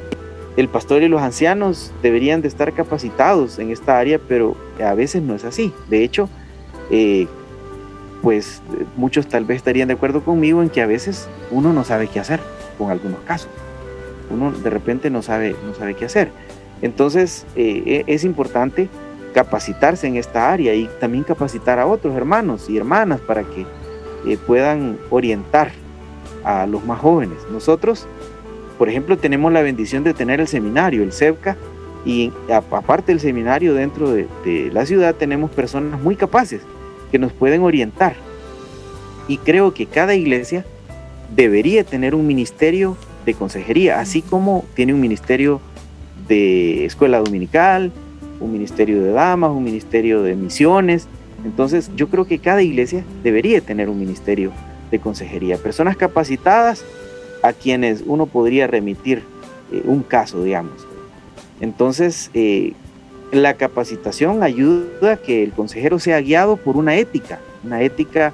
[0.55, 5.23] El pastor y los ancianos deberían de estar capacitados en esta área, pero a veces
[5.23, 5.73] no es así.
[5.89, 6.29] De hecho,
[6.89, 7.27] eh,
[8.23, 8.61] pues
[8.95, 12.21] muchos tal vez estarían de acuerdo conmigo en que a veces uno no sabe qué
[12.21, 12.39] hacer
[12.77, 13.49] con algunos casos.
[14.29, 16.31] Uno de repente no sabe, no sabe qué hacer.
[16.81, 18.87] Entonces, eh, e, es importante
[19.33, 23.65] capacitarse en esta área y también capacitar a otros hermanos y hermanas para que
[24.25, 25.71] eh, puedan orientar
[26.45, 27.37] a los más jóvenes.
[27.51, 28.07] Nosotros,
[28.77, 31.57] por ejemplo, tenemos la bendición de tener el seminario, el CEPCA,
[32.05, 36.61] y aparte del seminario dentro de, de la ciudad tenemos personas muy capaces
[37.13, 38.15] que nos pueden orientar.
[39.27, 40.65] Y creo que cada iglesia
[41.35, 45.61] debería tener un ministerio de consejería, así como tiene un ministerio
[46.27, 47.91] de escuela dominical,
[48.39, 51.07] un ministerio de damas, un ministerio de misiones.
[51.45, 54.51] Entonces yo creo que cada iglesia debería tener un ministerio
[54.89, 56.83] de consejería, personas capacitadas
[57.43, 59.21] a quienes uno podría remitir
[59.71, 60.87] eh, un caso, digamos.
[61.61, 62.73] Entonces, eh,
[63.33, 68.33] la capacitación ayuda a que el consejero sea guiado por una ética, una ética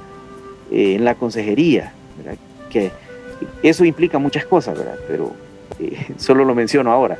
[0.71, 1.93] eh, en la consejería,
[2.69, 2.91] que
[3.63, 4.97] eso implica muchas cosas, ¿verdad?
[5.07, 5.33] pero
[6.17, 7.17] solo lo menciono ahora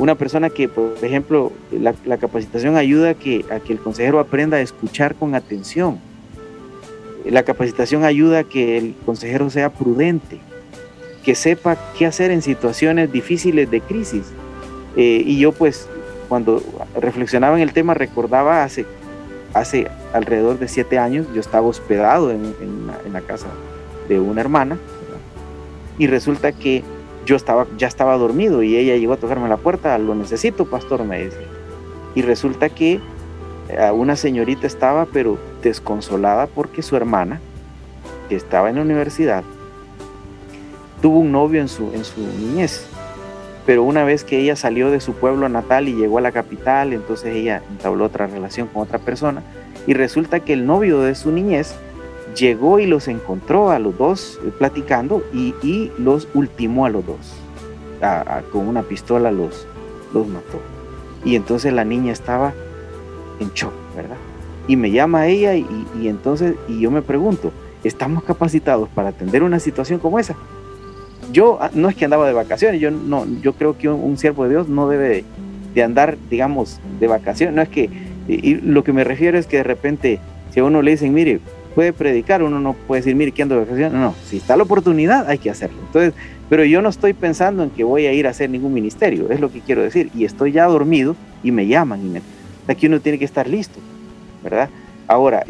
[0.00, 4.56] una persona que, por ejemplo, la, capacitación ayuda a que, a que el consejero aprenda
[4.56, 5.98] a escuchar con atención.
[7.26, 10.38] La capacitación ayuda a que el consejero sea prudente,
[11.22, 14.32] que sepa qué hacer en situaciones difíciles de crisis.
[14.96, 15.86] Eh, y yo pues
[16.30, 16.62] cuando
[16.98, 18.86] reflexionaba en el tema recordaba hace,
[19.52, 22.54] hace alrededor de siete años, yo estaba hospedado en,
[23.04, 23.48] en la casa
[24.08, 24.78] de una hermana
[25.98, 26.82] y resulta que
[27.26, 31.04] yo estaba, ya estaba dormido y ella llegó a tocarme la puerta, lo necesito, pastor,
[31.04, 31.36] me dice.
[32.14, 33.00] Y resulta que
[33.68, 37.38] eh, una señorita estaba pero desconsolada porque su hermana,
[38.30, 39.44] que estaba en la universidad,
[41.02, 42.86] tuvo un novio en su, en su niñez.
[43.70, 46.92] Pero una vez que ella salió de su pueblo natal y llegó a la capital,
[46.92, 49.44] entonces ella entabló otra relación con otra persona
[49.86, 51.76] y resulta que el novio de su niñez
[52.34, 57.32] llegó y los encontró a los dos eh, platicando y, los ultimó a los dos.
[58.50, 59.68] con una pistola los,
[60.12, 60.58] los mató.
[61.24, 62.52] Y entonces la niña estaba
[63.38, 64.16] en shock, ¿verdad?
[64.66, 67.52] Y me llama ella y, entonces, y yo me pregunto,
[67.84, 70.34] ¿estamos capacitados para atender una situación como esa?
[71.32, 74.44] Yo ah, no es que andaba de vacaciones, yo, no, yo creo que un, siervo
[74.44, 75.24] de Dios no debe
[75.74, 77.54] de, andar, digamos, de vacaciones.
[77.54, 77.88] No es que,
[78.62, 80.18] lo que me refiero es que de repente,
[80.52, 81.40] si a uno le dicen, mire,
[81.74, 83.92] puede predicar, uno no puede decir, mire, ¿quién ando de vacaciones?
[83.92, 85.78] No, si está la oportunidad, hay que hacerlo.
[85.86, 86.14] Entonces,
[86.48, 89.40] pero yo no estoy pensando en que voy a ir a hacer ningún ministerio, es
[89.40, 90.10] lo que quiero decir.
[90.14, 92.04] Y estoy ya dormido y me llaman.
[92.04, 92.22] Y me,
[92.66, 93.78] aquí uno tiene que estar listo,
[94.42, 94.68] ¿verdad?
[95.06, 95.44] Ahora,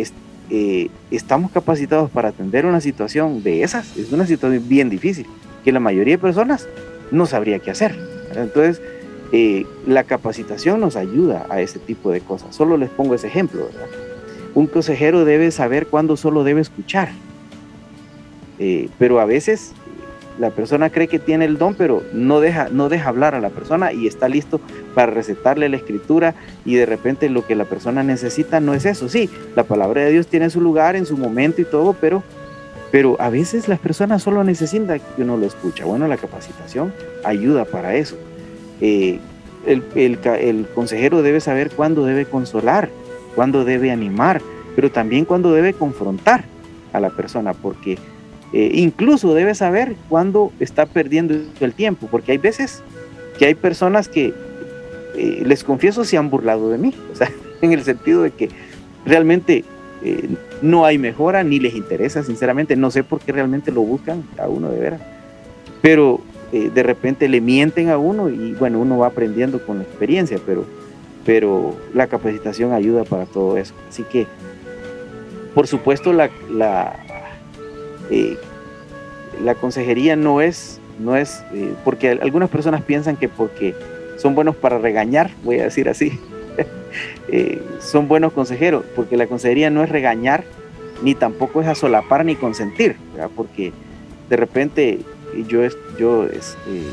[0.51, 3.97] eh, estamos capacitados para atender una situación de esas.
[3.97, 5.27] Es una situación bien difícil,
[5.65, 6.69] que la mayoría de personas
[7.11, 7.97] no sabría qué hacer.
[8.35, 8.81] Entonces,
[9.33, 12.55] eh, la capacitación nos ayuda a ese tipo de cosas.
[12.55, 13.89] Solo les pongo ese ejemplo, ¿verdad?
[14.55, 17.11] Un consejero debe saber cuándo solo debe escuchar.
[18.59, 19.73] Eh, pero a veces
[20.41, 23.51] la persona cree que tiene el don, pero no deja, no deja hablar a la
[23.51, 24.61] persona y está listo
[24.95, 29.09] para recetarle la escritura y de repente lo que la persona necesita no es eso.
[29.09, 32.23] Sí, la palabra de Dios tiene su lugar en su momento y todo, pero,
[32.91, 35.85] pero a veces las personas solo necesitan que uno lo escucha.
[35.85, 36.93] Bueno, la capacitación
[37.25, 38.17] ayuda para eso.
[38.81, 39.19] Eh,
[39.67, 42.89] el, el consejero debe saber cuándo debe consolar
[43.35, 44.41] cuando debe animar,
[44.75, 46.45] pero también cuando debe confrontar
[46.93, 47.99] a la persona, porque
[48.53, 52.83] eh, incluso debe saber cuándo está perdiendo el tiempo, porque hay veces
[53.39, 54.35] que hay personas que,
[55.17, 57.31] eh, les confieso, se han burlado de mí, o sea,
[57.63, 58.49] en el sentido de que
[59.05, 59.65] realmente
[60.03, 60.29] eh,
[60.63, 64.49] no hay mejora ni les interesa, sinceramente, no sé por qué realmente lo buscan a
[64.49, 65.01] uno de veras,
[65.83, 66.21] pero
[66.53, 70.39] eh, de repente le mienten a uno y bueno, uno va aprendiendo con la experiencia,
[70.47, 70.65] pero,
[71.27, 73.75] pero la capacitación ayuda para todo eso.
[73.89, 74.27] Así que,
[75.55, 76.97] por supuesto, la, la,
[78.11, 78.39] eh,
[79.45, 81.43] la consejería no es, no es
[81.85, 83.75] porque algunas personas piensan que porque
[84.17, 86.19] son buenos para regañar, voy a decir así,
[87.81, 90.45] son buenos consejeros, porque la consejería no es regañar,
[91.03, 92.97] ni tampoco es asolapar ni consentir,
[93.35, 93.73] porque
[94.29, 95.01] de repente
[95.49, 95.61] yo,
[95.99, 96.85] yo este,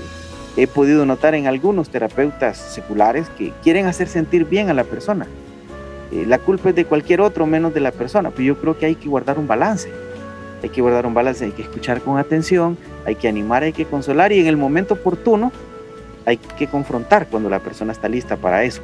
[0.57, 5.27] he podido notar en algunos terapeutas seculares que quieren hacer sentir bien a la persona.
[6.11, 8.85] Eh, la culpa es de cualquier otro menos de la persona, pero yo creo que
[8.85, 9.89] hay que guardar un balance.
[10.63, 13.85] Hay que guardar un balance, hay que escuchar con atención, hay que animar, hay que
[13.85, 15.51] consolar y en el momento oportuno
[16.25, 18.81] hay que confrontar cuando la persona está lista para eso.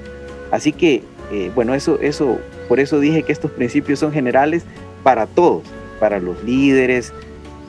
[0.54, 2.38] Así que, eh, bueno, eso, eso,
[2.70, 4.63] por eso dije que estos principios son generales
[5.02, 5.63] para todos,
[6.00, 7.12] para los líderes,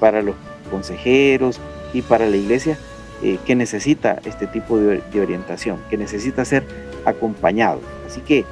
[0.00, 0.34] para los
[0.70, 1.58] consejeros,
[1.94, 2.76] y para la iglesia
[3.22, 6.64] eh, que necesita este tipo de, orientación, que necesita ser
[7.06, 7.80] acompañado.
[8.06, 8.44] Así que,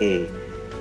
[0.00, 0.26] eh,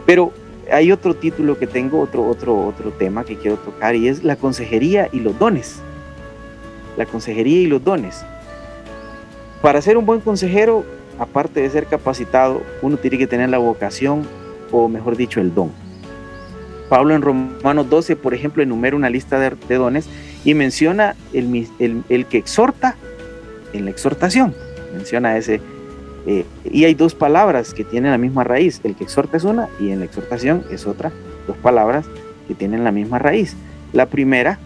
[0.08, 0.32] pero
[0.72, 4.36] hay otro título que tengo, otro, otro, otro tema que quiero tocar y es la
[4.36, 5.76] consejería y los dones.
[6.98, 8.26] La consejería y los dones.
[9.62, 10.86] Para ser un buen consejero,
[11.20, 14.24] aparte de ser capacitado, uno tiene que tener la vocación
[14.72, 15.72] o mejor dicho el don.
[16.90, 20.08] Pablo en Romanos 12, por ejemplo, enumera una lista de dones
[20.44, 22.96] y menciona el, el, que exhorta
[23.74, 24.54] en la exhortación.
[24.94, 25.60] Menciona ese.
[26.28, 28.80] Eh, y hay dos palabras que tienen la misma raíz.
[28.84, 31.12] El que exhorta es una y en la exhortación es otra.
[31.48, 32.06] Dos palabras
[32.48, 33.56] que tienen la misma raíz.
[33.92, 34.60] La primera,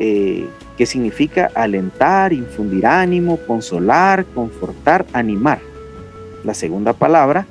[0.00, 5.60] eh, que significa alentar, infundir ánimo, consolar, confortar, animar.
[6.44, 7.46] La segunda palabra,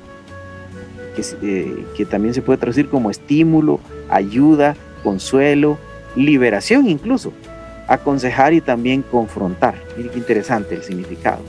[1.16, 5.78] que, eh, que también se puede traducir como estímulo, ayuda, consuelo,
[6.16, 7.32] liberación incluso,
[7.88, 9.74] aconsejar y también confrontar.
[9.96, 11.42] Miren qué interesante el significado.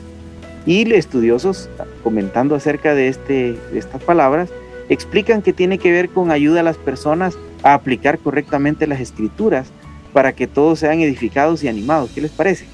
[0.65, 1.69] Y estudiosos,
[2.03, 4.49] comentando acerca de, este, de estas palabras,
[4.89, 9.71] explican que tiene que ver con ayuda a las personas a aplicar correctamente las escrituras
[10.13, 12.11] para que todos sean edificados y animados.
[12.13, 12.65] ¿Qué les parece?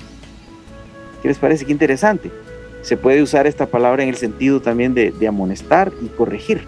[1.22, 1.66] ¿Qué les parece?
[1.66, 2.30] Qué interesante.
[2.82, 6.62] Se puede usar esta palabra en el sentido también de, amonestar y corregir.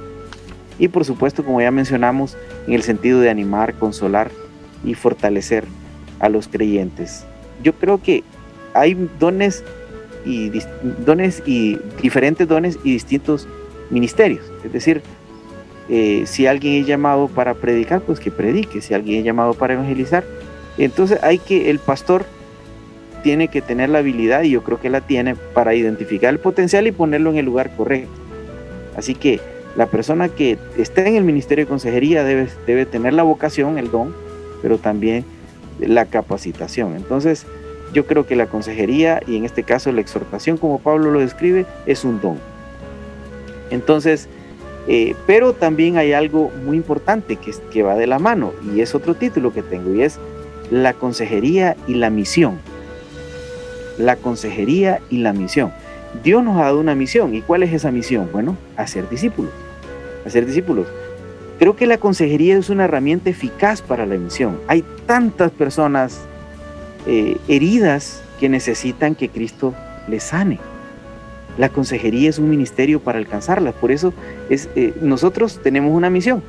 [0.79, 4.31] Y por supuesto, como ya mencionamos, en el sentido de animar, consolar
[4.83, 5.65] y fortalecer
[6.19, 7.25] a los creyentes.
[7.63, 8.23] Yo creo que
[8.73, 9.63] hay dones
[10.25, 10.51] y
[11.05, 13.47] dones y diferentes dones y distintos
[13.89, 14.43] ministerios.
[14.63, 15.01] Es decir,
[15.89, 18.81] eh, si alguien es llamado para predicar, pues que predique.
[18.81, 20.23] Si alguien es llamado para evangelizar,
[20.85, 22.25] entonces hay que el pastor
[23.23, 26.87] tiene que tener la habilidad y yo creo que la tiene para identificar el potencial
[26.87, 28.11] y ponerlo en el lugar correcto.
[28.95, 29.39] Así que
[29.75, 33.91] la persona que está en el ministerio de consejería debe, debe tener la vocación, el
[33.91, 34.13] don,
[34.61, 35.23] pero también
[35.79, 36.95] la capacitación.
[36.95, 37.45] Entonces,
[37.93, 41.65] yo creo que la consejería y en este caso la exhortación, como Pablo lo describe,
[41.85, 42.37] es un don.
[43.69, 44.27] Entonces,
[44.87, 48.95] eh, pero también hay algo muy importante que, que va de la mano y es
[48.95, 50.19] otro título que tengo y es
[50.71, 52.57] la consejería y la misión.
[53.97, 55.71] La consejería y la misión.
[56.23, 57.35] Dios nos ha dado una misión.
[57.35, 58.29] ¿Y cuál es esa misión?
[58.31, 59.51] Bueno, hacer discípulos.
[60.25, 60.87] Hacer discípulos.
[61.59, 64.59] Creo que la consejería es una herramienta eficaz para la misión.
[64.67, 66.21] Hay tantas personas
[67.05, 69.75] eh, heridas que necesitan que Cristo
[70.07, 70.57] les sane.
[71.57, 73.75] La consejería es un ministerio para alcanzarlas.
[73.75, 74.13] Por eso
[74.49, 76.41] es, eh, nosotros tenemos una misión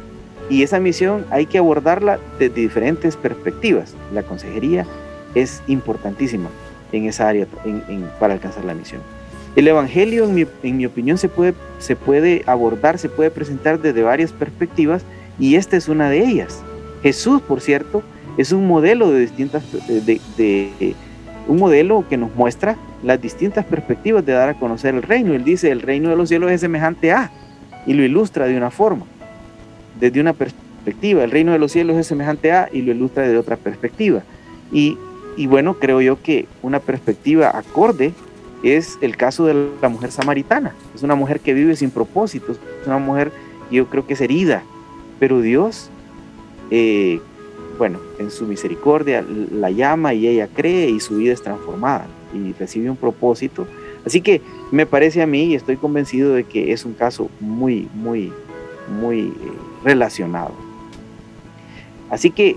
[0.51, 3.95] y esa misión hay que abordarla desde diferentes perspectivas.
[4.13, 4.87] La consejería
[5.35, 6.51] es importantísima
[6.93, 7.47] en esa área
[8.19, 9.01] para alcanzar la misión.
[9.55, 14.33] El Evangelio, en mi, opinión, se puede, se puede abordar, se puede presentar desde varias
[14.33, 15.05] perspectivas
[15.39, 16.63] y esta es una de ellas.
[17.03, 18.03] Jesús, por cierto,
[18.39, 20.95] es un modelo de distintas, de,
[21.49, 25.35] un modelo que nos muestra las distintas perspectivas de dar a conocer el reino.
[25.35, 27.31] Él dice, el reino de los cielos es semejante a,
[27.87, 29.05] y lo ilustra de una forma,
[30.03, 31.23] desde una perspectiva.
[31.23, 34.25] El reino de los cielos es semejante a, y lo ilustra de otra perspectiva.
[34.73, 34.99] Y,
[35.37, 38.13] y bueno, creo yo que una perspectiva acorde
[38.65, 40.75] es el caso de la mujer samaritana.
[40.93, 43.31] Es una mujer que vive sin propósitos, es una mujer
[43.71, 44.65] yo creo que es herida,
[45.21, 45.89] pero Dios,
[46.71, 47.21] eh,
[47.79, 52.53] bueno, en su misericordia la llama y ella cree y su vida es transformada y
[52.55, 53.69] recibe un propósito.
[54.05, 54.43] Así que
[54.73, 58.33] me parece a mí y estoy convencido de que es un caso muy, muy,
[59.01, 59.33] muy eh,
[59.85, 60.53] relacionado.
[62.11, 62.57] Así que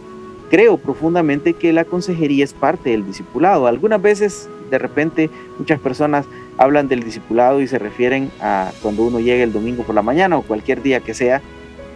[0.50, 3.68] creo profundamente que la consejería es parte del discipulado.
[3.68, 6.26] Algunas veces de repente muchas personas
[6.58, 10.38] hablan del discipulado y se refieren a cuando uno llega el domingo por la mañana
[10.38, 11.42] o cualquier día que sea,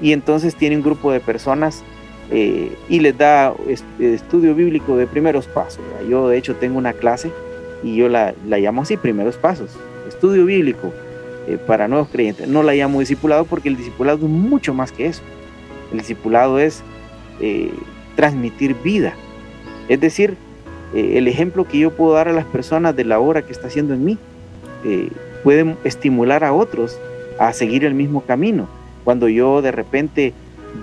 [0.01, 1.83] y entonces tiene un grupo de personas
[2.31, 3.53] eh, y les da
[3.99, 5.83] estudio bíblico de primeros pasos.
[6.07, 7.31] Yo de hecho tengo una clase
[7.83, 9.71] y yo la, la llamo así, primeros pasos,
[10.07, 10.93] estudio bíblico
[11.47, 12.47] eh, para nuevos creyentes.
[12.47, 15.21] No la llamo discipulado porque el discipulado es mucho más que eso.
[15.91, 16.83] El discipulado es
[17.39, 17.71] eh,
[18.15, 19.13] transmitir vida.
[19.87, 20.35] Es decir,
[20.93, 23.93] el ejemplo que yo puedo dar a las personas de la obra que está haciendo
[23.93, 24.17] en mí
[25.43, 26.99] puede estimular a otros
[27.39, 28.67] a seguir el mismo camino.
[29.03, 30.33] Cuando yo de repente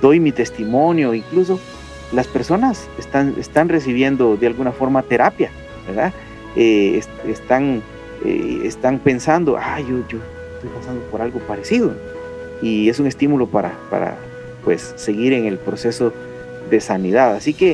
[0.00, 1.60] doy mi testimonio, incluso
[2.12, 5.50] las personas están, están recibiendo de alguna forma terapia,
[5.86, 6.12] ¿verdad?
[6.56, 7.82] Eh, están,
[8.24, 10.18] eh, están pensando, ah, yo, yo
[10.68, 11.92] pasando por algo parecido.
[12.62, 14.16] Y es un estímulo para, para
[14.64, 16.12] pues, seguir en el proceso
[16.70, 17.34] de sanidad.
[17.34, 17.72] Así que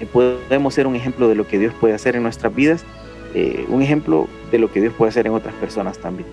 [0.00, 2.84] eh, podemos ser un ejemplo de lo que Dios puede hacer en nuestras vidas,
[3.68, 6.28] un ejemplo de lo que Dios puede hacer en otras personas también.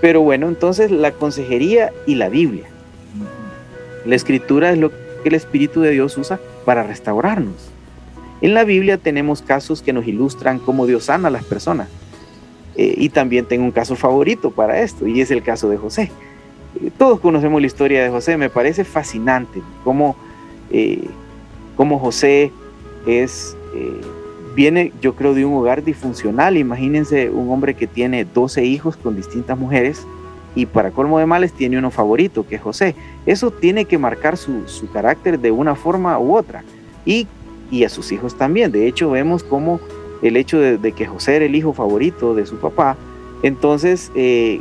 [0.00, 2.66] Pero bueno, entonces la consejería y la Biblia.
[4.04, 7.70] La escritura es lo que el Espíritu de Dios usa para restaurarnos.
[8.40, 11.88] En la Biblia tenemos casos que nos ilustran cómo Dios sana a las personas.
[12.76, 16.10] Eh, y también tengo un caso favorito para esto, y es el caso de José.
[16.82, 20.14] Eh, todos conocemos la historia de José, me parece fascinante cómo,
[20.70, 21.08] eh,
[21.76, 22.52] cómo José
[23.06, 23.56] es,
[24.54, 26.56] viene, yo creo, de un hogar disfuncional.
[26.56, 30.06] Imagínense un hombre que tiene 12 hijos con distintas mujeres
[30.54, 32.94] y para colmo de males tiene uno favorito, que es José.
[33.26, 36.64] Eso tiene que marcar su, carácter de una forma u otra.
[37.04, 37.26] Y,
[37.70, 38.72] y, a sus hijos también.
[38.72, 39.78] De hecho, vemos como
[40.22, 42.96] el hecho de, que José era el hijo favorito de su papá,
[43.42, 44.60] entonces eh,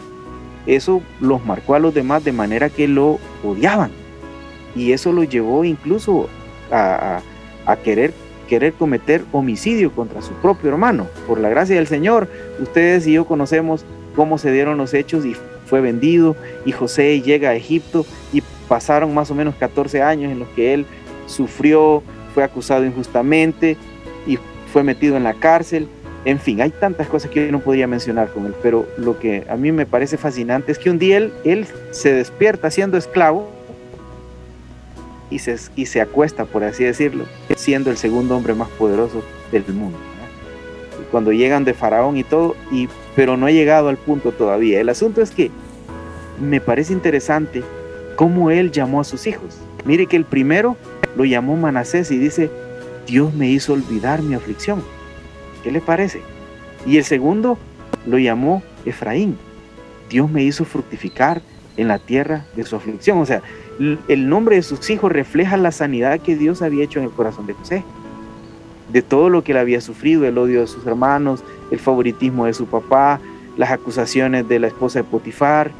[0.65, 3.91] eso los marcó a los demás de manera que lo odiaban.
[4.75, 6.27] Y eso lo llevó incluso
[6.71, 7.21] a,
[7.65, 8.13] a querer
[8.47, 11.07] querer cometer homicidio contra su propio hermano.
[11.27, 12.27] Por la gracia del Señor,
[12.59, 13.85] ustedes y yo conocemos
[14.15, 15.35] cómo se dieron los hechos y
[15.65, 16.35] fue vendido
[16.65, 20.73] y José llega a Egipto y pasaron más o menos 14 años en los que
[20.73, 20.85] él
[21.25, 22.03] sufrió,
[22.33, 23.77] fue acusado injustamente
[24.75, 25.87] fue metido en la cárcel.
[26.25, 29.45] En fin, hay tantas cosas que yo no podría mencionar con él, pero lo que
[29.49, 33.49] a mí me parece fascinante es que un día él, él se despierta siendo esclavo
[35.29, 37.23] y se, y se acuesta, por así decirlo,
[37.55, 39.97] siendo el segundo hombre más poderoso del mundo.
[41.09, 44.81] Cuando llegan de Faraón y todo, y pero no ha llegado al punto todavía.
[44.81, 45.51] El asunto es que
[46.41, 47.63] me parece interesante
[48.17, 49.57] cómo él llamó a sus hijos.
[49.85, 50.75] Mire que el primero
[51.15, 52.51] lo llamó Manasés y dice,
[53.07, 54.83] Dios me hizo olvidar mi aflicción.
[55.63, 56.21] ¿Qué le parece?
[56.85, 57.57] Y el segundo
[58.05, 59.37] lo llamó Efraín.
[60.09, 61.41] Dios me hizo fructificar
[61.77, 63.19] en la tierra de su aflicción.
[63.19, 63.41] O sea,
[64.07, 67.47] el nombre de sus hijos refleja la sanidad que Dios había hecho en el corazón
[67.47, 67.83] de José.
[68.91, 72.53] De todo lo que él había sufrido, el odio de sus hermanos, el favoritismo de
[72.53, 73.19] su papá,
[73.57, 75.71] las acusaciones de la esposa de Potifar,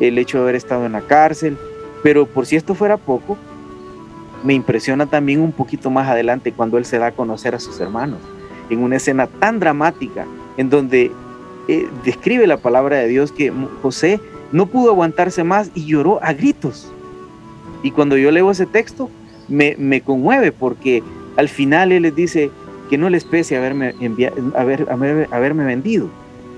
[0.00, 1.56] el hecho de haber estado en la cárcel.
[2.02, 3.36] Pero por si esto fuera poco,
[4.44, 7.80] me impresiona también un poquito más adelante cuando él se da a conocer a sus
[7.80, 8.20] hermanos,
[8.68, 10.26] en una escena tan dramática,
[10.58, 11.10] en donde
[11.66, 13.50] eh, describe la palabra de Dios que
[13.82, 14.20] José
[14.52, 16.92] no pudo aguantarse más y lloró a gritos.
[17.82, 19.10] Y cuando yo leo ese texto,
[19.48, 21.02] me, conmueve porque
[21.36, 22.50] al final él les dice,
[22.90, 23.94] que no les pese haberme,
[24.54, 24.86] haber,
[25.30, 26.08] haberme vendido,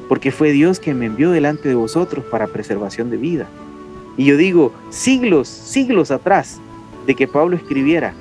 [0.09, 3.47] porque fue Dios quien me envió delante de vosotros para preservación de vida.
[4.17, 6.61] Y yo digo, siglos, siglos atrás
[7.07, 8.15] de que Pablo escribiera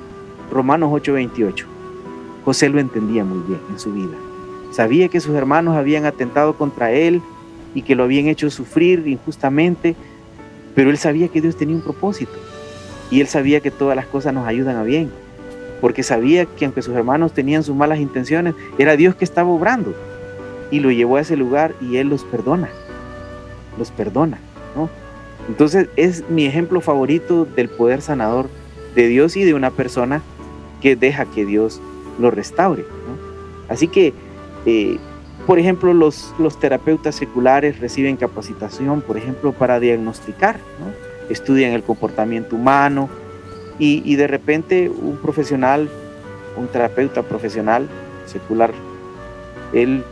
[0.52, 1.66] Romanos 8:28,
[2.44, 4.16] José lo entendía muy bien en su vida.
[4.72, 7.22] Sabía que sus hermanos habían atentado contra él
[7.74, 9.96] y que lo habían hecho sufrir injustamente,
[10.76, 12.34] pero él sabía que Dios tenía un propósito
[13.10, 15.10] y él sabía que todas las cosas nos ayudan a bien
[15.82, 19.94] porque sabía que aunque sus hermanos tenían sus malas intenciones, era Dios que estaba obrando.
[20.72, 22.70] Y lo llevó a ese lugar y Él los perdona,
[23.78, 24.40] los perdona.
[24.76, 24.90] ¿no?
[25.48, 28.50] Entonces es mi ejemplo favorito del poder sanador
[28.96, 30.22] de Dios y de una persona
[30.82, 31.82] que deja que Dios
[32.20, 32.86] lo restaure.
[33.70, 34.14] Así que,
[34.66, 34.98] eh,
[35.46, 40.60] por ejemplo, los, los terapeutas seculares reciben capacitación, por ejemplo, para diagnosticar,
[41.30, 43.10] estudian el comportamiento humano,
[43.78, 45.90] y, de repente un profesional,
[46.56, 47.88] un terapeuta profesional
[48.26, 48.72] secular,
[49.74, 50.04] él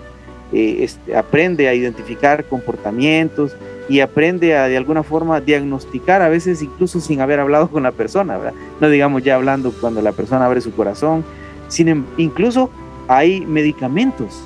[0.52, 3.56] eh, aprende a identificar comportamientos
[3.90, 7.92] y aprende a de alguna forma diagnosticar, a veces incluso sin haber hablado con la
[7.92, 8.40] persona,
[8.80, 11.24] no digamos ya hablando cuando la persona abre su corazón,
[11.68, 12.70] sin, em, incluso
[13.08, 14.44] hay medicamentos,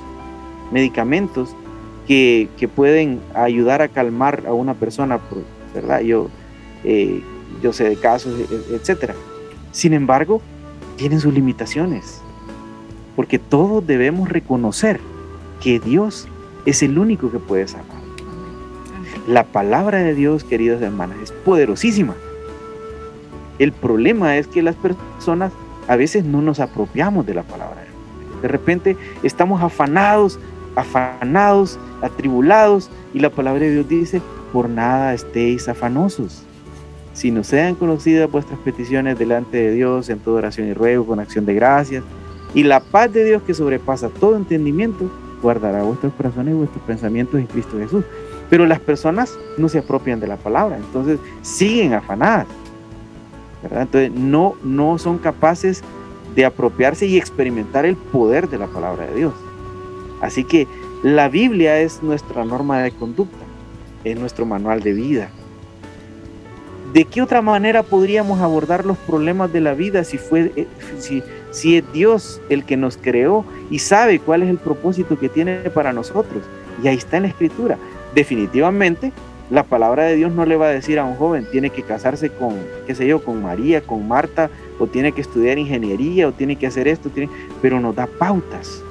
[0.72, 1.56] medicamentos
[2.08, 5.20] que, que, pueden ayudar a calmar a una persona,
[5.74, 6.00] ¿verdad?
[6.02, 6.30] Yo
[6.84, 7.22] eh,
[7.62, 9.16] yo sé de casos, e, e, etcétera.
[9.72, 10.42] Sin embargo,
[10.96, 12.22] tienen sus limitaciones,
[13.16, 15.00] porque todos debemos reconocer
[15.62, 16.28] que Dios
[16.66, 17.97] es el único que puede sanar.
[19.28, 22.16] La palabra de Dios, queridos hermanos, es poderosísima.
[23.60, 25.52] El problema es que las personas
[25.90, 27.84] a veces no nos apropiamos de la palabra.
[28.42, 30.40] De repente estamos afanados,
[30.78, 34.22] afanados, atribulados, y la palabra de Dios dice,
[34.54, 36.44] por nada estéis afanosos.
[37.12, 41.20] Si no sean conocidas vuestras peticiones delante de Dios en toda oración y ruego, con
[41.20, 42.04] acción de gracias,
[42.54, 45.12] y la paz de Dios que sobrepasa todo entendimiento,
[45.42, 48.06] guardará vuestros corazones y vuestros pensamientos en Cristo Jesús.
[48.50, 52.48] Pero las personas no se apropian de la palabra, entonces siguen afanadas.
[53.64, 55.84] Entonces no, no son capaces
[56.36, 59.34] de apropiarse y experimentar el poder de la palabra de Dios.
[60.22, 60.68] Así que
[61.04, 63.44] la Biblia es nuestra norma de conducta,
[64.04, 65.30] es nuestro manual de vida.
[66.94, 70.68] ¿De qué otra manera podríamos abordar los problemas de la vida si, fue, eh,
[71.00, 71.22] si,
[71.52, 75.58] si es Dios el que nos creó y sabe cuál es el propósito que tiene
[75.72, 76.44] para nosotros?
[76.82, 77.78] Y ahí está en la escritura.
[78.16, 79.12] Definitivamente,
[79.50, 82.30] la palabra de Dios no le va a decir a un joven, tiene que casarse
[82.30, 82.56] con,
[82.86, 84.50] qué sé yo, con María, con Marta,
[84.80, 87.10] o tiene que estudiar ingeniería, o tiene que hacer esto,
[87.62, 88.84] pero nos da pautas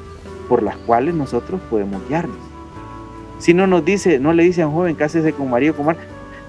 [0.49, 2.37] por las cuales nosotros podemos guiarnos.
[3.39, 5.87] Si no nos dice, no le dice a un joven, cásese con María o con
[5.87, 6.03] Marta,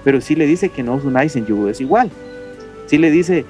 [0.04, 2.10] pero sí le dice que no os unáis en yugo desigual.
[2.86, 3.44] Sí le dice,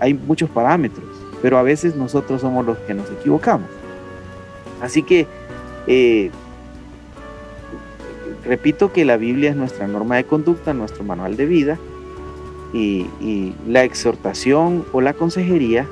[0.00, 1.06] hay muchos parámetros,
[1.40, 3.68] pero a veces nosotros somos los que nos equivocamos.
[4.82, 5.26] Así que
[5.86, 6.30] eh,
[8.46, 11.78] repito que la Biblia es nuestra norma de conducta, nuestro manual de vida,
[12.72, 15.86] y, la exhortación o la consejería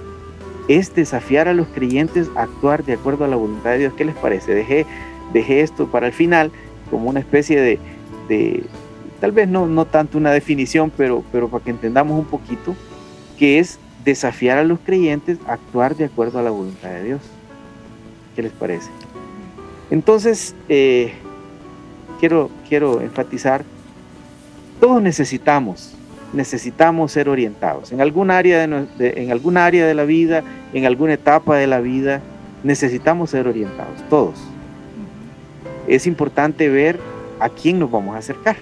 [0.68, 3.94] es desafiar a los creyentes a actuar de acuerdo a la voluntad de Dios.
[3.96, 4.55] ¿Qué les parece?
[4.55, 4.86] Dejé,
[5.32, 6.50] dejé esto para el final
[6.90, 7.61] como una especie
[8.28, 8.64] de,
[9.20, 12.74] tal vez no, no tanto una definición, pero, pero para que entendamos un poquito,
[13.38, 17.20] que es desafiar a los creyentes a actuar de acuerdo a la voluntad de Dios.
[18.36, 18.90] ¿Qué les parece?
[19.90, 21.14] Entonces, eh,
[22.25, 23.64] quiero, quiero enfatizar,
[24.81, 25.95] todos necesitamos,
[26.33, 27.93] necesitamos ser orientados.
[27.93, 31.81] En algún, área de, en algún área de la vida, en alguna etapa de la
[31.81, 32.22] vida,
[32.62, 34.43] necesitamos ser orientados, todos.
[35.87, 36.99] Es importante ver
[37.41, 38.57] a quién nos vamos a acercar.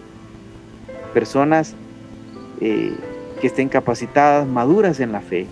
[1.14, 1.76] Personas
[2.60, 2.92] eh,
[3.40, 5.46] que estén capacitadas, maduras en la fe.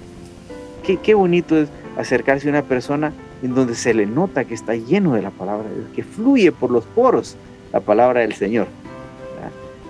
[0.84, 3.12] Qué, qué bonito es acercarse a una persona
[3.44, 6.50] en donde se le nota que está lleno de la palabra de Dios, que fluye
[6.50, 7.36] por los poros
[7.72, 8.66] la palabra del Señor.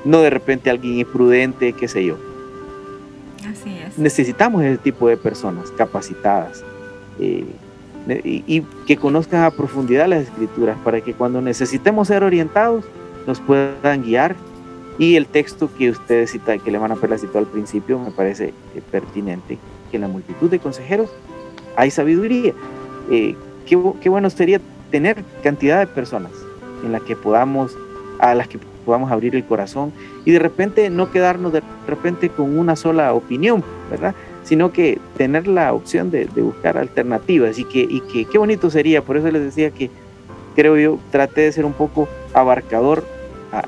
[0.05, 2.17] No de repente alguien imprudente, qué sé yo.
[3.47, 3.99] Así es.
[3.99, 6.65] Necesitamos ese tipo de personas capacitadas
[7.19, 7.45] eh,
[8.25, 12.85] y, que conozcan a profundidad las escrituras para que cuando necesitemos ser orientados
[13.27, 14.35] nos puedan guiar.
[14.99, 18.11] Y el texto que ustedes citan, que le van a la citó al principio, me
[18.11, 19.59] parece eh, pertinente,
[19.91, 21.11] que en la multitud de consejeros
[21.77, 22.53] hay sabiduría.
[23.11, 23.35] Eh,
[23.67, 24.61] qué, qué bueno sería
[24.91, 26.33] tener cantidad de personas
[26.85, 27.77] en la que podamos,
[28.19, 29.93] a las que podamos abrir el corazón
[30.25, 34.15] y de repente no quedarnos de repente con una sola opinión, ¿verdad?
[34.43, 39.03] Sino que tener la opción de, buscar alternativas y que, y que qué bonito sería,
[39.03, 39.91] por eso les decía que
[40.57, 43.05] creo yo traté de ser un poco abarcador
[43.53, 43.65] a,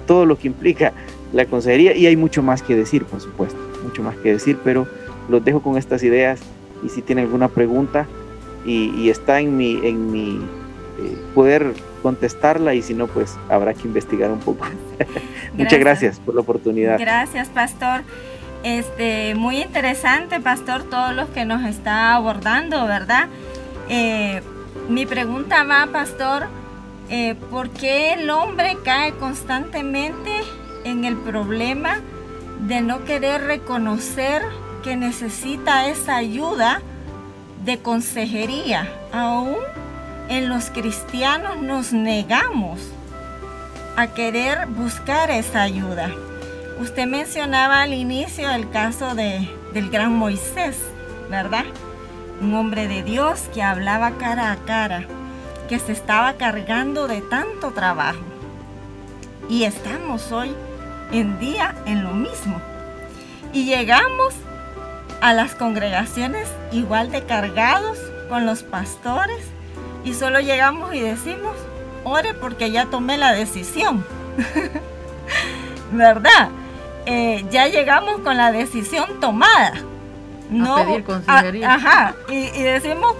[0.00, 0.92] todo lo que implica
[1.32, 4.86] la consejería y hay mucho más que decir, por supuesto, mucho más que decir, pero
[5.28, 6.40] los dejo con estas ideas
[6.84, 8.06] y si tienen alguna pregunta
[8.64, 10.40] y, y está en mi, en mi
[10.98, 11.72] eh, poder
[12.02, 14.66] contestarla y si no, pues habrá que investigar un poco.
[15.54, 16.98] Muchas gracias por la oportunidad.
[16.98, 18.02] Gracias, pastor.
[18.62, 23.28] Este, muy interesante, pastor, todos los que nos está abordando, ¿verdad?
[23.88, 24.42] Eh,
[24.88, 26.48] mi pregunta va, pastor,
[27.08, 30.30] eh, ¿por qué el hombre cae constantemente
[30.84, 32.00] en el problema
[32.60, 34.42] de no querer reconocer
[34.82, 36.80] que necesita esa ayuda
[37.64, 39.56] de consejería, aún
[40.28, 42.80] en los cristianos nos negamos
[43.96, 46.10] a querer buscar esa ayuda.
[46.80, 50.76] Usted mencionaba al inicio el caso de, del gran Moisés,
[51.30, 51.64] ¿verdad?
[52.40, 55.06] Un hombre de Dios que hablaba cara a cara,
[55.68, 58.20] que se estaba cargando de tanto trabajo.
[59.48, 60.54] Y estamos hoy
[61.12, 62.60] en día en lo mismo.
[63.52, 64.34] Y llegamos
[65.22, 67.98] a las congregaciones igual de cargados
[68.28, 69.55] con los pastores
[70.06, 71.56] y solo llegamos y decimos,
[72.04, 74.06] ore porque ya tomé la decisión.
[75.92, 76.48] ¿Verdad?
[77.06, 79.74] Eh, ya llegamos con la decisión tomada.
[80.48, 81.74] No, a pedir consejería.
[81.74, 83.16] ajá, y, decimos,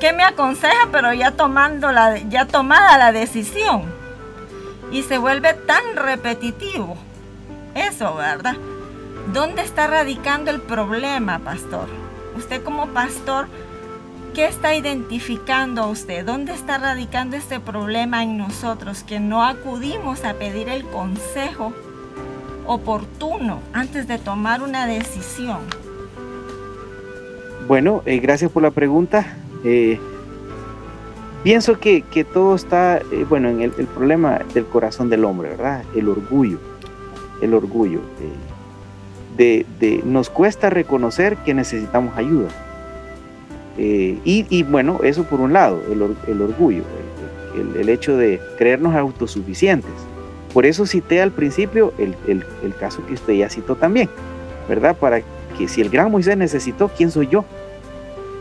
[0.00, 0.88] ¿qué me aconseja?
[0.92, 3.84] Pero ya, tomando la, ya tomada la decisión.
[4.90, 6.98] Y se vuelve tan repetitivo.
[7.74, 8.56] Eso, ¿verdad?
[9.32, 11.88] ¿Dónde está radicando el problema, pastor?
[12.36, 13.48] Usted como pastor
[14.34, 16.24] ¿Qué está identificando usted?
[16.24, 21.74] ¿Dónde está radicando este problema en nosotros que no acudimos a pedir el consejo
[22.66, 25.58] oportuno antes de tomar una decisión?
[27.68, 29.36] Bueno, eh, gracias por la pregunta.
[29.64, 30.00] Eh,
[31.44, 32.02] pienso que,
[32.32, 35.84] todo está, eh, bueno, en el, problema del corazón del hombre, ¿verdad?
[35.94, 36.58] El orgullo,
[37.42, 38.00] el orgullo.
[39.36, 39.66] De,
[40.06, 42.48] nos cuesta reconocer que necesitamos ayuda.
[43.78, 46.82] Y, bueno, eso por un lado, el, orgullo,
[47.78, 49.90] el, hecho de creernos autosuficientes.
[50.52, 54.10] Por eso cité al principio el, el caso que usted ya citó también,
[54.68, 54.96] ¿verdad?
[54.96, 55.22] Para
[55.56, 57.44] que si el gran Moisés necesitó, ¿quién soy yo?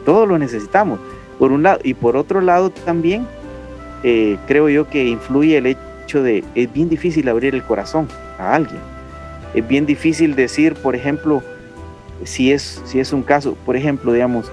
[0.06, 1.00] Todos lo necesitamos,
[1.40, 1.80] por un lado.
[1.84, 3.26] Y por otro lado también,
[4.04, 8.08] eh, creo yo que influye el hecho de, es bien difícil abrir el corazón
[8.40, 8.80] a alguien.
[9.54, 11.44] Es bien difícil decir, por ejemplo,
[12.24, 14.52] si es, si es un caso, por ejemplo, digamos,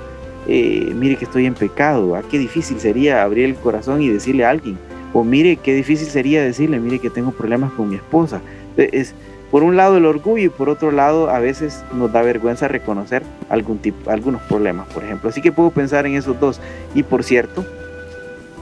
[0.49, 4.46] eh, mire que estoy en pecado, ¿a qué difícil sería abrir el corazón y decirle
[4.46, 4.78] a alguien?
[5.12, 8.40] O mire qué difícil sería decirle, mire que tengo problemas con mi esposa.
[8.76, 9.14] Es,
[9.51, 13.22] por un lado el orgullo y por otro lado a veces nos da vergüenza reconocer
[13.49, 15.28] algún tipo, algunos problemas, por ejemplo.
[15.28, 16.61] Así que puedo pensar en esos dos.
[16.94, 17.64] Y por cierto,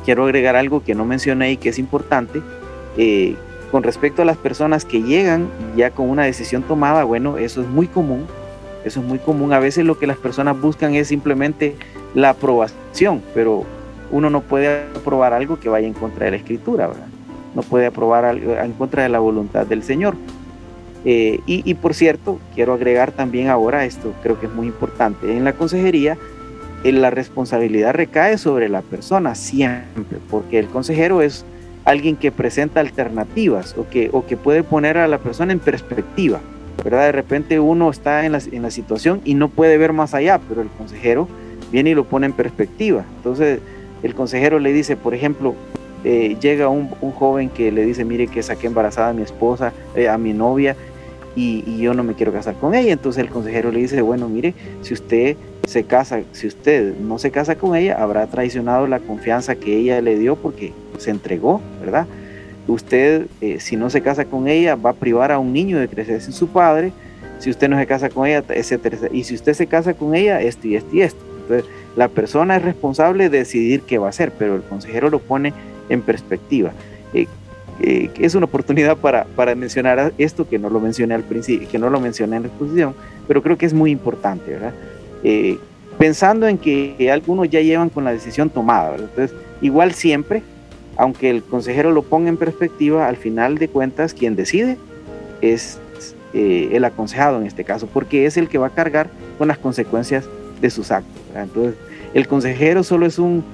[0.04, 2.40] quiero agregar algo que no mencioné y que es importante.
[2.96, 3.34] Eh,
[3.70, 7.68] con respecto a las personas que llegan ya con una decisión tomada, bueno, eso es
[7.68, 8.26] muy común.
[8.86, 9.52] Eso es muy común.
[9.52, 11.74] A veces lo que las personas buscan es simplemente
[12.14, 13.64] la aprobación, pero
[14.12, 17.08] uno no puede aprobar algo que vaya en contra de la escritura, ¿verdad?
[17.56, 20.14] No puede aprobar algo en contra de la voluntad del Señor.
[21.04, 25.44] Eh, y, por cierto, quiero agregar también ahora esto, creo que es muy importante, en
[25.44, 26.16] la consejería
[26.82, 31.44] eh, la responsabilidad recae sobre la persona siempre, porque el consejero es
[31.84, 36.40] alguien que presenta alternativas o que, o que puede poner a la persona en perspectiva,
[36.84, 37.06] ¿verdad?
[37.06, 40.68] De repente uno está en la, situación y no puede ver más allá, pero el
[40.68, 41.28] consejero
[41.72, 43.04] viene y lo pone en perspectiva.
[43.16, 43.60] Entonces,
[44.02, 45.54] el consejero le dice, por ejemplo,
[46.04, 49.72] eh, llega un, joven que le dice, mire que saqué embarazada a mi esposa,
[50.10, 50.76] a mi novia,
[51.36, 52.92] y, yo no me quiero casar con ella.
[52.92, 57.30] Entonces el consejero le dice, bueno, mire, si usted se casa, si usted no se
[57.30, 62.06] casa con ella, habrá traicionado la confianza que ella le dio porque se entregó, ¿verdad?
[62.68, 65.88] Usted, eh, si no se casa con ella, va a privar a un niño de
[65.88, 66.92] crecer sin su padre.
[67.38, 70.40] Si usted no se casa con ella, etcétera, Y si usted se casa con ella,
[70.40, 71.24] esto y esto y esto.
[71.42, 75.20] Entonces, la persona es responsable de decidir qué va a hacer, pero el consejero lo
[75.20, 75.52] pone
[75.88, 76.72] en perspectiva.
[77.14, 77.26] Eh,
[77.80, 81.88] eh, es una oportunidad para, mencionar esto que no lo mencioné al principio, que no
[81.88, 82.94] lo mencioné en la exposición,
[83.28, 84.72] pero creo que es muy importante, ¿verdad?
[85.98, 89.08] Pensando en que algunos ya llevan con la decisión tomada, ¿verdad?
[89.10, 90.42] Entonces, igual siempre,
[90.96, 94.76] aunque el consejero lo ponga en perspectiva, al final de cuentas quien decide
[95.40, 95.78] es
[96.32, 99.58] eh, el aconsejado en este caso, porque es el que va a cargar con las
[99.58, 100.28] consecuencias
[100.60, 101.14] de sus actos.
[101.34, 101.74] Entonces,
[102.14, 103.44] el consejero solo es un,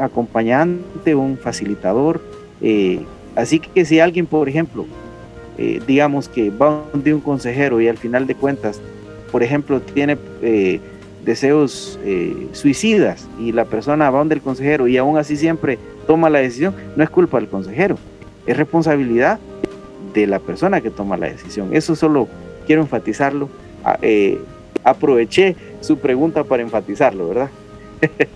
[0.00, 2.20] acompañante, un facilitador,
[2.60, 3.00] eh,
[3.36, 4.86] Así que si alguien, por ejemplo,
[5.56, 8.80] eh, digamos que va de un consejero y al final de cuentas,
[9.30, 10.18] por ejemplo, tiene
[11.24, 11.98] deseos
[12.52, 15.78] suicidas y la persona va donde el consejero y aún así siempre
[16.10, 17.96] toma la decisión, no es culpa del consejero,
[18.44, 19.38] es responsabilidad
[20.12, 21.68] de la persona que toma la decisión.
[21.72, 22.26] Eso solo
[22.66, 23.48] quiero enfatizarlo.
[23.84, 23.96] Ah,
[24.82, 27.50] aproveché su pregunta para enfatizarlo, ¿verdad?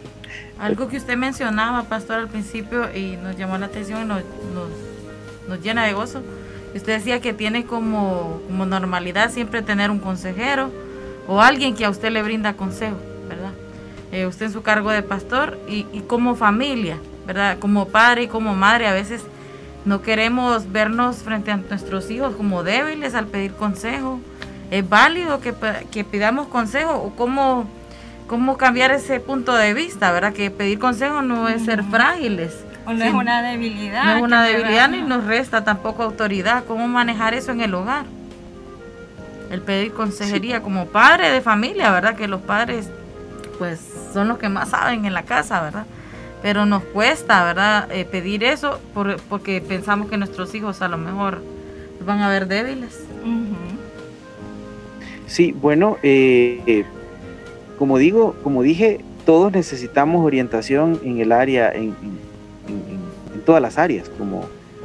[0.60, 4.04] Algo que usted mencionaba, pastor, al principio y nos llamó la atención y
[5.48, 6.22] nos, llena de gozo.
[6.76, 10.70] Usted decía que tiene como, normalidad siempre tener un consejero
[11.26, 12.98] o alguien que a usted le brinda consejo,
[13.28, 13.50] ¿verdad?
[14.12, 17.58] Eh, usted en su cargo de pastor y como familia, ¿verdad?
[17.58, 19.22] Como padre y como madre, a veces
[19.84, 24.20] no queremos vernos frente a nuestros hijos como débiles al pedir consejo.
[24.70, 25.54] ¿Es válido que,
[25.90, 27.66] que pidamos consejo o cómo
[28.26, 30.32] cómo cambiar ese punto de vista, ¿verdad?
[30.32, 32.64] Que pedir consejo no es ser frágiles.
[32.86, 34.04] O no es una debilidad.
[34.04, 36.64] No es una debilidad ni nos resta tampoco autoridad.
[36.64, 38.04] ¿Cómo manejar eso en el hogar?
[39.50, 42.16] El pedir consejería como padre de familia, ¿verdad?
[42.16, 42.90] Que los padres,
[43.58, 43.80] pues,
[44.12, 45.86] son los que más saben en la casa, ¿verdad?
[46.44, 47.90] Pero nos cuesta, ¿verdad?
[47.90, 48.78] Eh, pedir eso
[49.30, 51.40] porque pensamos que nuestros hijos a lo mejor
[52.04, 53.02] van a ver débiles.
[55.26, 56.84] Sí, bueno, eh, eh
[57.78, 61.94] como digo, como dije, todos necesitamos orientación en el área, en,
[63.46, 64.44] todas las áreas, como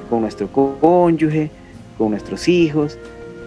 [0.10, 1.51] con nuestro cónyuge,
[1.97, 2.97] con nuestros hijos.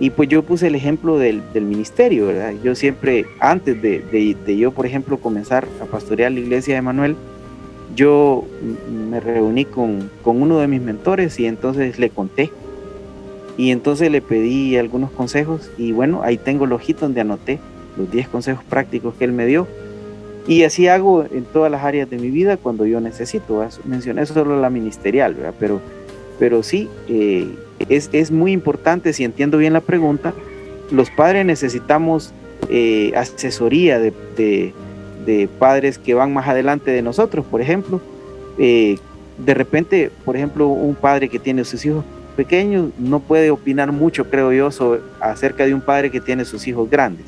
[0.01, 2.53] Y pues yo puse el ejemplo del, ministerio, ¿verdad?
[2.63, 7.17] Yo siempre, antes de, yo, por ejemplo, comenzar a pastorear la iglesia de Manuel,
[7.95, 8.45] yo
[8.91, 12.51] me reuní con, con uno de mis mentores y entonces le conté.
[13.57, 17.61] Y entonces le pedí algunos consejos y bueno, ahí tengo el ojito donde anoté
[17.97, 19.67] los 10 consejos prácticos que él me dio.
[20.47, 23.65] Y así hago en todas las áreas de mi vida cuando yo necesito.
[23.85, 25.55] Mencioné solo la ministerial, ¿verdad?
[25.59, 25.81] Pero,
[26.39, 27.47] pero sí, eh,
[27.89, 30.35] es, es muy importante, si entiendo bien la pregunta,
[30.91, 32.33] los padres necesitamos
[32.69, 34.73] eh, asesoría de, de,
[35.59, 38.01] padres que van más adelante de nosotros, por ejemplo.
[38.59, 38.99] Eh,
[39.39, 42.05] de repente, por ejemplo, un padre que tiene sus hijos
[42.37, 46.67] pequeños no puede opinar mucho, creo yo, sobre, acerca de un padre que tiene sus
[46.67, 47.27] hijos grandes.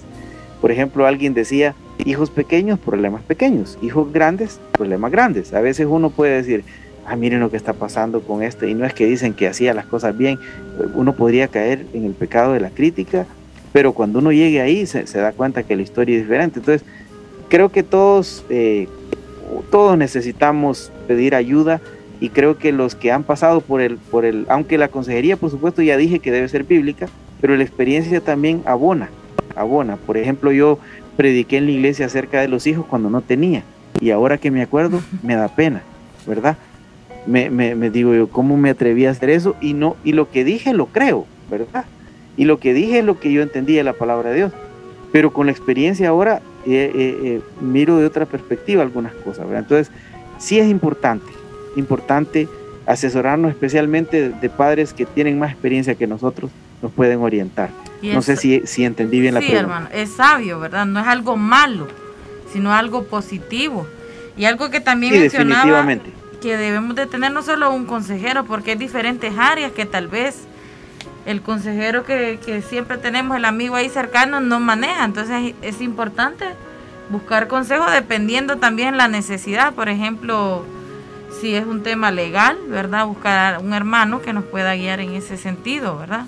[0.60, 1.74] Por ejemplo, alguien decía,
[2.04, 5.52] hijos pequeños, problemas pequeños, hijos grandes, problemas grandes.
[5.52, 6.64] A veces uno puede decir,
[7.06, 9.74] ah, miren lo que está pasando con este, y no es que dicen que hacía
[9.74, 10.38] las cosas bien,
[10.94, 13.26] uno podría caer en el pecado de la crítica,
[13.72, 16.60] pero cuando uno llegue ahí se, da cuenta que la historia es diferente.
[16.60, 16.86] Entonces,
[17.48, 18.88] creo que todos, eh,
[19.70, 21.80] todos necesitamos pedir ayuda
[22.20, 25.50] y creo que los que han pasado por el, por el, aunque la consejería, por
[25.50, 27.08] supuesto, ya dije que debe ser bíblica,
[27.40, 29.10] pero la experiencia también abona,
[29.56, 29.96] abona.
[29.96, 30.78] Por ejemplo, yo
[31.16, 33.62] prediqué en la iglesia acerca de los hijos cuando no tenía
[34.00, 35.82] y ahora que me acuerdo me da pena,
[36.26, 36.56] ¿verdad?
[37.26, 39.56] me, me, digo yo, ¿cómo me atreví a hacer eso?
[39.60, 41.84] Y, no, y lo que dije lo creo, ¿verdad?
[42.36, 44.52] Y lo que dije es lo que yo entendía de la palabra de Dios.
[45.12, 49.60] Pero con la experiencia ahora eh, eh, eh, miro de otra perspectiva algunas cosas, ¿verdad?
[49.60, 49.90] Entonces,
[50.38, 51.30] sí es importante,
[51.76, 52.48] importante
[52.86, 56.50] asesorarnos especialmente de padres que tienen más experiencia que nosotros,
[56.82, 57.70] nos pueden orientar.
[58.02, 59.58] no sé si, si, entendí bien la pregunta.
[59.58, 60.84] Sí, hermano, es sabio, ¿verdad?
[60.84, 61.88] No es algo malo,
[62.52, 63.86] sino algo positivo.
[64.36, 65.86] Y algo que también sí, mencionaba,
[66.42, 70.46] que debemos de tener no solo un consejero, porque hay diferentes áreas que tal vez
[71.26, 75.04] el consejero que, siempre tenemos, el amigo ahí cercano, no maneja.
[75.04, 76.44] Entonces es importante
[77.10, 79.74] buscar consejo dependiendo también la necesidad.
[79.74, 80.64] Por ejemplo,
[81.40, 83.06] si es un tema legal, ¿verdad?
[83.06, 86.26] Buscar un hermano que nos pueda guiar en ese sentido, ¿verdad?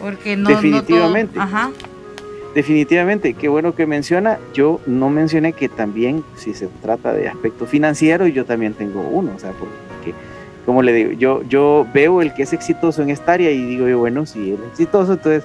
[0.00, 0.48] Porque no...
[0.48, 1.38] Definitivamente.
[1.38, 1.70] ajá.
[2.54, 4.38] Definitivamente, qué bueno que menciona.
[4.52, 9.32] Yo no mencioné que también, si se trata de aspecto financiero, yo también tengo uno,
[9.34, 9.74] o sea, porque,
[10.64, 13.88] como le digo, yo, yo veo el que es exitoso en esta área y digo
[13.88, 15.44] yo, bueno, si él es exitoso, entonces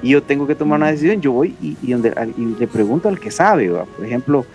[0.00, 2.12] y yo tengo que tomar una decisión, yo voy y, y, donde,
[2.58, 4.46] le pregunto al que sabe, por ejemplo,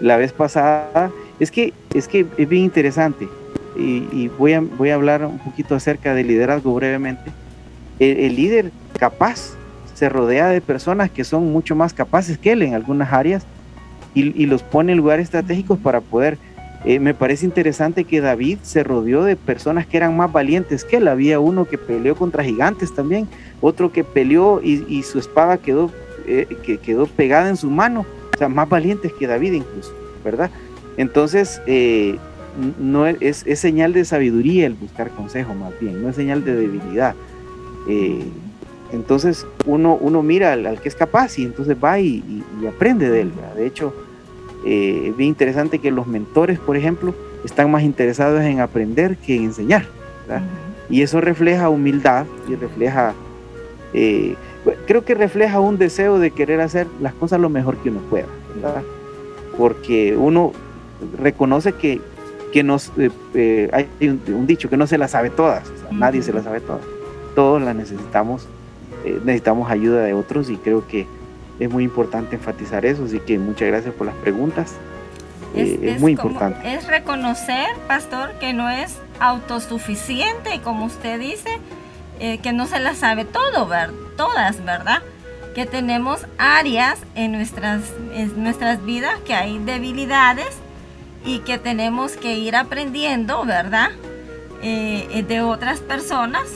[0.00, 1.10] la vez pasada,
[1.40, 3.28] es que es, que es bien interesante
[3.76, 7.32] y, voy, a, voy a hablar un poquito acerca del liderazgo brevemente.
[7.98, 9.56] el líder capaz
[9.94, 13.46] se rodea de personas que son mucho más capaces que él en algunas áreas
[14.14, 16.38] y, los pone en lugares estratégicos para poder.
[16.84, 20.96] Eh, me parece interesante que David se rodeó de personas que eran más valientes que
[20.96, 21.08] él.
[21.08, 23.28] Había uno que peleó contra gigantes también,
[23.60, 25.90] otro que peleó y, su espada quedó,
[26.26, 28.04] eh, que quedó pegada en su mano,
[28.34, 30.50] o sea, más valientes que David incluso, ¿verdad?
[30.96, 32.18] Entonces, eh,
[32.80, 37.14] no es, señal de sabiduría el buscar consejo más bien, no es señal de debilidad.
[38.92, 43.32] Entonces uno, mira al, que es capaz y entonces va y, aprende de él.
[43.56, 43.94] De hecho,
[44.64, 49.36] eh, es bien interesante que los mentores, por ejemplo, están más interesados en aprender que
[49.36, 49.86] en enseñar.
[50.88, 53.14] Y eso refleja humildad y refleja,
[53.92, 54.34] eh,
[54.86, 58.26] creo que refleja un deseo de querer hacer las cosas lo mejor que uno pueda.
[59.56, 60.52] Porque uno
[61.18, 62.00] reconoce que,
[62.52, 62.92] que nos,
[63.34, 66.82] eh, hay un, dicho que no se la sabe todas, nadie se la sabe todas.
[67.34, 68.46] Todos la necesitamos
[69.04, 71.06] eh, necesitamos ayuda de otros y creo que
[71.58, 74.74] es muy importante enfatizar eso, así que muchas gracias por las preguntas.
[75.54, 76.74] Es, eh, muy importante.
[76.74, 81.58] Es reconocer, pastor, que no es autosuficiente y como usted dice,
[82.20, 85.02] eh, que no se la sabe todo, ver, todas, ¿verdad?
[85.54, 87.82] Que tenemos áreas en nuestras,
[88.14, 90.56] en nuestras vidas que hay debilidades
[91.24, 93.90] y que tenemos que ir aprendiendo, ¿verdad?
[94.62, 96.46] de otras personas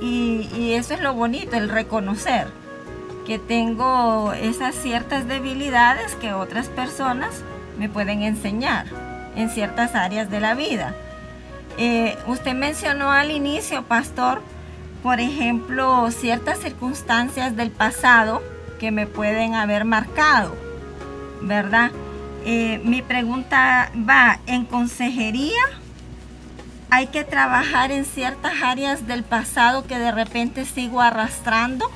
[0.00, 2.48] y, eso es lo bonito, el reconocer
[3.26, 7.42] que tengo esas ciertas debilidades que otras personas
[7.78, 8.86] me pueden enseñar
[9.36, 10.94] en ciertas áreas de la vida.
[11.78, 14.42] Eh, usted mencionó al inicio, pastor,
[15.02, 18.42] por ejemplo, ciertas circunstancias del pasado
[18.78, 20.54] que me pueden haber marcado,
[21.42, 21.90] ¿verdad?
[22.44, 25.60] Eh, mi pregunta va en consejería
[26.90, 31.90] hay que trabajar en ciertas áreas del pasado que de repente sigo arrastrando?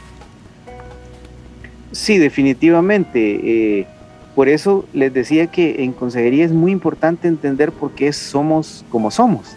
[1.94, 3.40] Sí, definitivamente.
[3.80, 3.86] Eh,
[4.34, 9.10] por eso les decía que en consejería es muy importante entender por qué somos como
[9.10, 9.56] somos.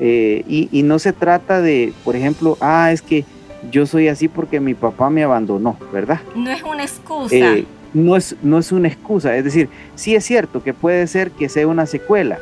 [0.00, 3.24] Eh, y, no se trata de, por ejemplo, ah, es que
[3.70, 6.20] yo soy así porque mi papá me abandonó, ¿verdad?
[6.34, 7.34] No es una excusa.
[7.34, 9.36] Eh, no, es, no es una excusa.
[9.36, 12.38] Es decir, sí es cierto que puede ser que sea una secuela,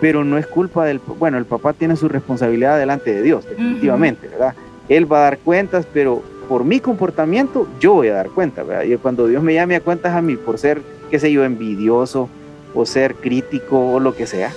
[0.00, 4.28] pero no es culpa del, bueno, el papá tiene su responsabilidad delante de Dios, definitivamente,
[4.28, 4.54] ¿verdad?
[4.88, 8.84] Él va a dar cuentas, pero por mi comportamiento yo voy a dar cuenta, ¿verdad?
[8.84, 12.28] Y cuando Dios me llame a cuentas a mí por ser, qué sé yo, envidioso
[12.74, 14.52] o ser crítico o lo que sea,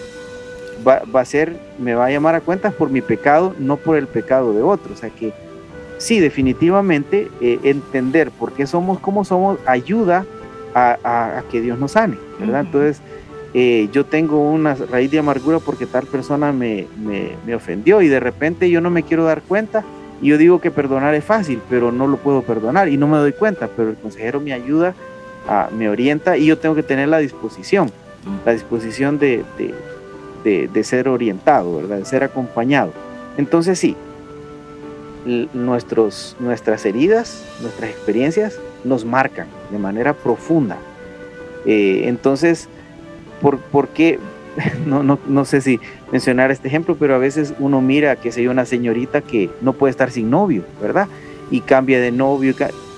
[0.88, 4.08] va, a ser, me va a llamar a cuentas por mi pecado, no por el
[4.08, 4.94] pecado de otro.
[4.94, 5.34] O sea que
[5.98, 10.26] sí, definitivamente eh, entender por qué somos como somos ayuda
[10.74, 12.62] a, que Dios nos sane, ¿verdad?
[12.62, 13.02] Entonces,
[13.54, 16.88] eh, yo tengo una raíz de amargura porque tal persona me,
[17.46, 19.86] me, ofendió y de repente yo no me quiero dar cuenta
[20.22, 23.18] y yo digo que perdonar es fácil, pero no lo puedo perdonar y no me
[23.18, 24.94] doy cuenta, pero el consejero me ayuda,
[25.78, 27.92] me orienta y yo tengo que tener la disposición,
[28.46, 29.44] la disposición de,
[30.44, 31.98] de, de, ser orientado, ¿verdad?
[31.98, 32.92] De ser acompañado.
[33.38, 33.96] Entonces sí,
[35.54, 40.78] nuestros, nuestras heridas, nuestras experiencias nos marcan de manera profunda.
[41.66, 42.70] Eh, entonces,
[43.42, 44.20] ¿por, ¿por qué?
[44.86, 45.80] No, no, no, sé si
[46.12, 49.92] mencionar este ejemplo, pero a veces uno mira, que sé una señorita que no puede
[49.92, 51.08] estar sin novio, ¿verdad?
[51.52, 52.54] Y cambia de novio.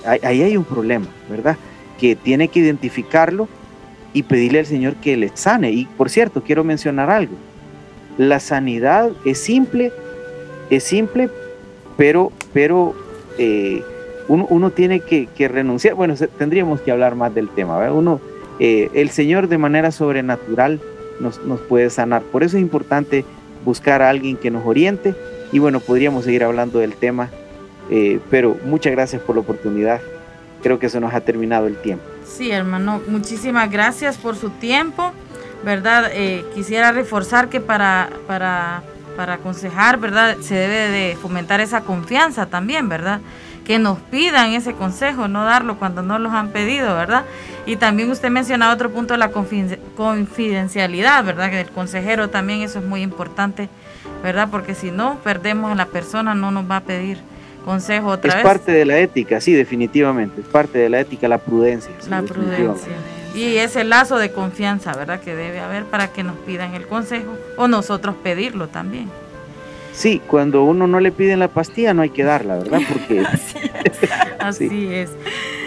[0.05, 1.57] Ahí hay un problema, ¿verdad?
[1.99, 3.47] Que tiene que identificarlo
[4.13, 5.71] y pedirle al Señor que le sane.
[5.71, 7.35] Y por cierto, quiero mencionar algo.
[8.17, 9.91] La sanidad es simple,
[10.69, 11.29] es simple,
[11.97, 12.95] pero, pero
[13.37, 13.83] eh,
[14.27, 15.93] uno, tiene que, renunciar.
[15.95, 17.91] Bueno, tendríamos que hablar más del tema.
[17.91, 18.19] Uno,
[18.59, 20.79] eh, el Señor de manera sobrenatural
[21.19, 22.21] nos, nos puede sanar.
[22.23, 23.25] Por eso es importante
[23.65, 25.15] buscar a alguien que nos oriente.
[25.51, 27.29] Y bueno, podríamos seguir hablando del tema,
[27.89, 30.01] eh, pero muchas gracias por la oportunidad.
[30.61, 32.03] Creo que se nos ha terminado el tiempo.
[32.25, 35.11] Sí, hermano, muchísimas gracias por su tiempo.
[35.65, 36.11] ¿Verdad?
[36.13, 38.83] Eh, quisiera reforzar que para, para,
[39.15, 40.37] para aconsejar, ¿verdad?
[40.39, 43.21] Se debe de fomentar esa confianza también, ¿verdad?
[43.67, 47.25] que nos pidan ese consejo, no darlo cuando no los han pedido, ¿verdad?
[47.67, 51.49] Y también usted mencionaba otro punto de la confidencialidad, ¿verdad?
[51.49, 53.67] Que el consejero también eso es muy importante,
[54.23, 54.47] ¿verdad?
[54.49, 57.17] Porque si no, perdemos a la persona, no nos va a pedir
[57.65, 58.37] consejo otra vez.
[58.37, 61.91] Es parte de la ética, sí, definitivamente, es parte de la ética, la prudencia.
[62.09, 62.93] la prudencia.
[63.35, 65.19] Y ese lazo de confianza, ¿verdad?
[65.19, 69.09] Que debe haber para que nos pidan el consejo o nosotros pedirlo también.
[69.97, 72.81] Sí, cuando uno no le piden la pastilla no hay que darla, ¿verdad?
[72.87, 73.25] Porque
[74.39, 75.09] así es.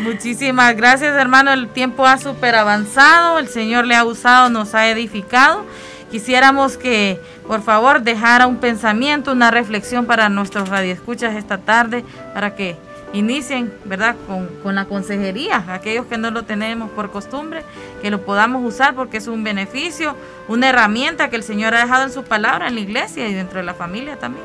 [0.04, 1.52] Muchísimas gracias, hermano.
[1.52, 3.40] El tiempo ha súper avanzado.
[3.40, 5.66] El Señor le ha usado, nos ha edificado.
[6.12, 7.18] Quisiéramos que,
[7.48, 12.76] por favor, dejara un pensamiento, una reflexión para nuestros radioescuchas esta tarde, para que
[13.12, 14.16] inicien, ¿verdad?
[14.26, 17.62] Con, con, la consejería, aquellos que no lo tenemos por costumbre,
[18.02, 20.14] que lo podamos usar porque es un beneficio,
[20.48, 23.58] una herramienta que el Señor ha dejado en su palabra en la iglesia y dentro
[23.58, 24.44] de la familia también.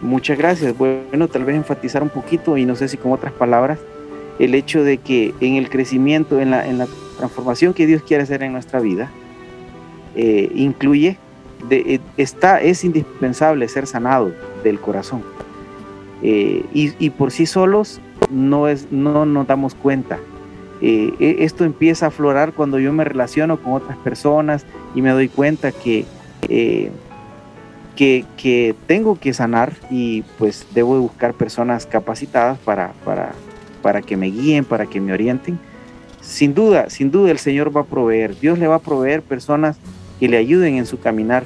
[0.00, 0.76] Muchas gracias.
[0.76, 3.78] Bueno, tal vez enfatizar un poquito y no sé si con otras palabras,
[4.38, 8.22] el hecho de que en el crecimiento, en la, en la transformación que Dios quiere
[8.22, 9.10] hacer en nuestra vida,
[10.14, 11.18] eh, incluye,
[11.68, 15.22] de, eh, está, es indispensable ser sanado del corazón
[16.22, 18.00] eh, y, por sí solos
[18.30, 20.18] no, es, no nos damos cuenta.
[20.80, 25.10] Eh, e, esto empieza a aflorar cuando yo me relaciono con otras personas y me
[25.10, 26.04] doy cuenta que,
[26.48, 26.90] eh,
[27.94, 33.32] que, que, tengo que sanar y pues debo de buscar personas capacitadas para, para,
[33.82, 35.58] para que me guíen, para que me orienten.
[36.20, 39.78] Sin duda, sin duda el Señor va a proveer, Dios le va a proveer personas
[40.18, 41.44] que le ayuden en su caminar,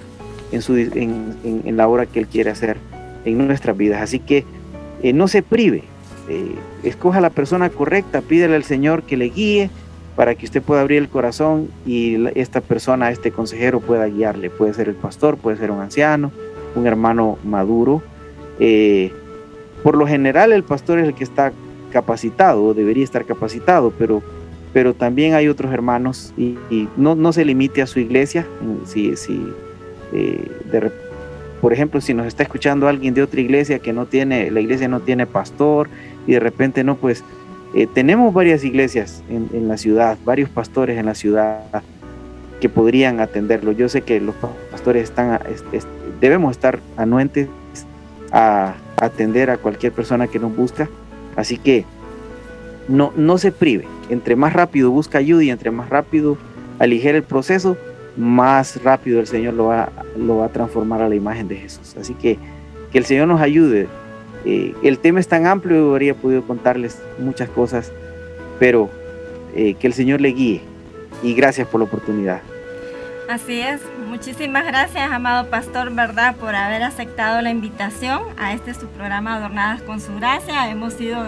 [0.52, 2.78] en, su, en, en, en la obra que Él quiere hacer
[3.24, 4.00] en nuestras vidas.
[4.00, 4.44] Así que
[5.02, 5.84] eh, no se prive,
[6.28, 9.70] eh, escoja la persona correcta, pídele al Señor que le guíe
[10.14, 14.50] para que usted pueda abrir el corazón y esta persona, este consejero pueda guiarle.
[14.50, 16.30] Puede ser el pastor, puede ser un anciano,
[16.74, 18.02] un hermano maduro.
[18.58, 19.12] Eh,
[19.82, 21.52] por lo general el pastor es el que está
[21.90, 24.22] capacitado o debería estar capacitado, pero,
[24.74, 26.58] pero también hay otros hermanos y,
[26.98, 28.46] no, no, se limite a su iglesia.
[28.84, 29.42] Si, si
[30.12, 31.09] de repente
[31.60, 34.88] por ejemplo, si nos está escuchando alguien de otra iglesia que no tiene, la iglesia
[34.88, 35.88] no tiene pastor
[36.26, 37.22] y de repente no, pues
[37.74, 41.62] eh, tenemos varias iglesias en, la ciudad, varios pastores en la ciudad
[42.60, 43.72] que podrían atenderlo.
[43.72, 44.34] Yo sé que los
[44.70, 45.38] pastores están,
[46.20, 47.48] debemos estar anuentes
[48.32, 50.88] a atender a cualquier persona que nos busca,
[51.36, 51.84] así que
[52.88, 53.86] no, no se prive.
[54.08, 56.38] Entre más rápido busca ayuda y entre más rápido
[56.78, 57.76] aligera el proceso,
[58.20, 61.96] más rápido el Señor lo va, lo va a transformar a la imagen de Jesús.
[61.98, 62.38] Así que
[62.92, 63.88] que el Señor nos ayude.
[64.44, 67.92] Eh, el tema es tan amplio, habría podido contarles muchas cosas,
[68.58, 68.90] pero
[69.54, 70.62] eh, que el Señor le guíe.
[71.22, 72.40] Y gracias por la oportunidad.
[73.28, 78.88] Así es, muchísimas gracias, amado pastor, ¿verdad?, por haber aceptado la invitación a este su
[78.88, 80.68] programa Adornadas con su gracia.
[80.68, 81.22] Hemos sido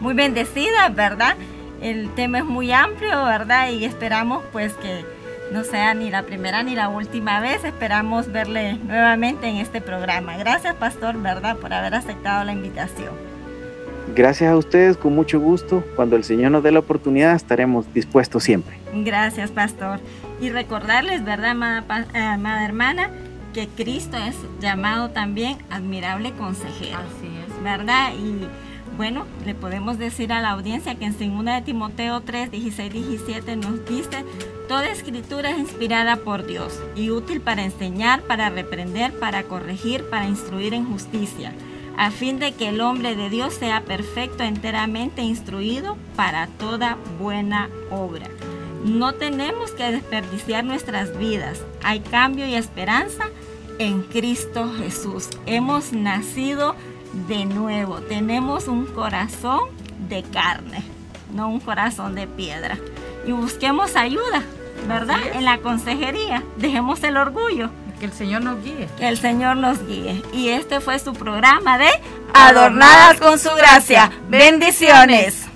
[0.00, 1.34] muy bendecidas, ¿verdad?
[1.80, 3.70] El tema es muy amplio, ¿verdad?
[3.70, 5.04] Y esperamos pues que
[5.50, 7.64] no sea ni la primera ni la última vez.
[7.64, 10.36] Esperamos verle nuevamente en este programa.
[10.36, 13.14] Gracias, Pastor, ¿verdad?, por haber aceptado la invitación.
[14.14, 15.84] Gracias a ustedes, con mucho gusto.
[15.94, 18.76] Cuando el Señor nos dé la oportunidad, estaremos dispuestos siempre.
[18.92, 20.00] Gracias, Pastor.
[20.40, 23.10] Y recordarles, ¿verdad, amada, eh, amada hermana?
[23.54, 26.98] Que Cristo es llamado también admirable consejero.
[26.98, 27.62] Así es.
[27.62, 28.12] ¿Verdad?
[28.14, 28.48] Y
[29.00, 33.56] bueno, le podemos decir a la audiencia que en 2 de Timoteo 3, 16, 17
[33.56, 34.26] nos dice,
[34.68, 40.28] toda escritura es inspirada por Dios y útil para enseñar, para reprender, para corregir, para
[40.28, 41.54] instruir en justicia,
[41.96, 47.70] a fin de que el hombre de Dios sea perfecto, enteramente instruido para toda buena
[47.90, 48.26] obra.
[48.84, 51.64] No tenemos que desperdiciar nuestras vidas.
[51.82, 53.30] Hay cambio y esperanza
[53.78, 55.30] en Cristo Jesús.
[55.46, 56.76] Hemos nacido
[57.12, 58.00] de nuevo.
[58.00, 59.60] Tenemos un corazón
[60.08, 60.82] de carne,
[61.32, 62.78] no un corazón de piedra.
[63.26, 64.42] Y busquemos ayuda,
[64.88, 65.18] ¿verdad?
[65.34, 66.42] En la consejería.
[66.56, 67.70] Dejemos el orgullo.
[67.98, 68.88] Que el Señor nos guíe.
[68.98, 70.22] Que el Señor nos guíe.
[70.32, 71.88] Y este fue su programa de
[72.32, 74.10] Adornadas con su gracia.
[74.28, 75.49] Bendiciones.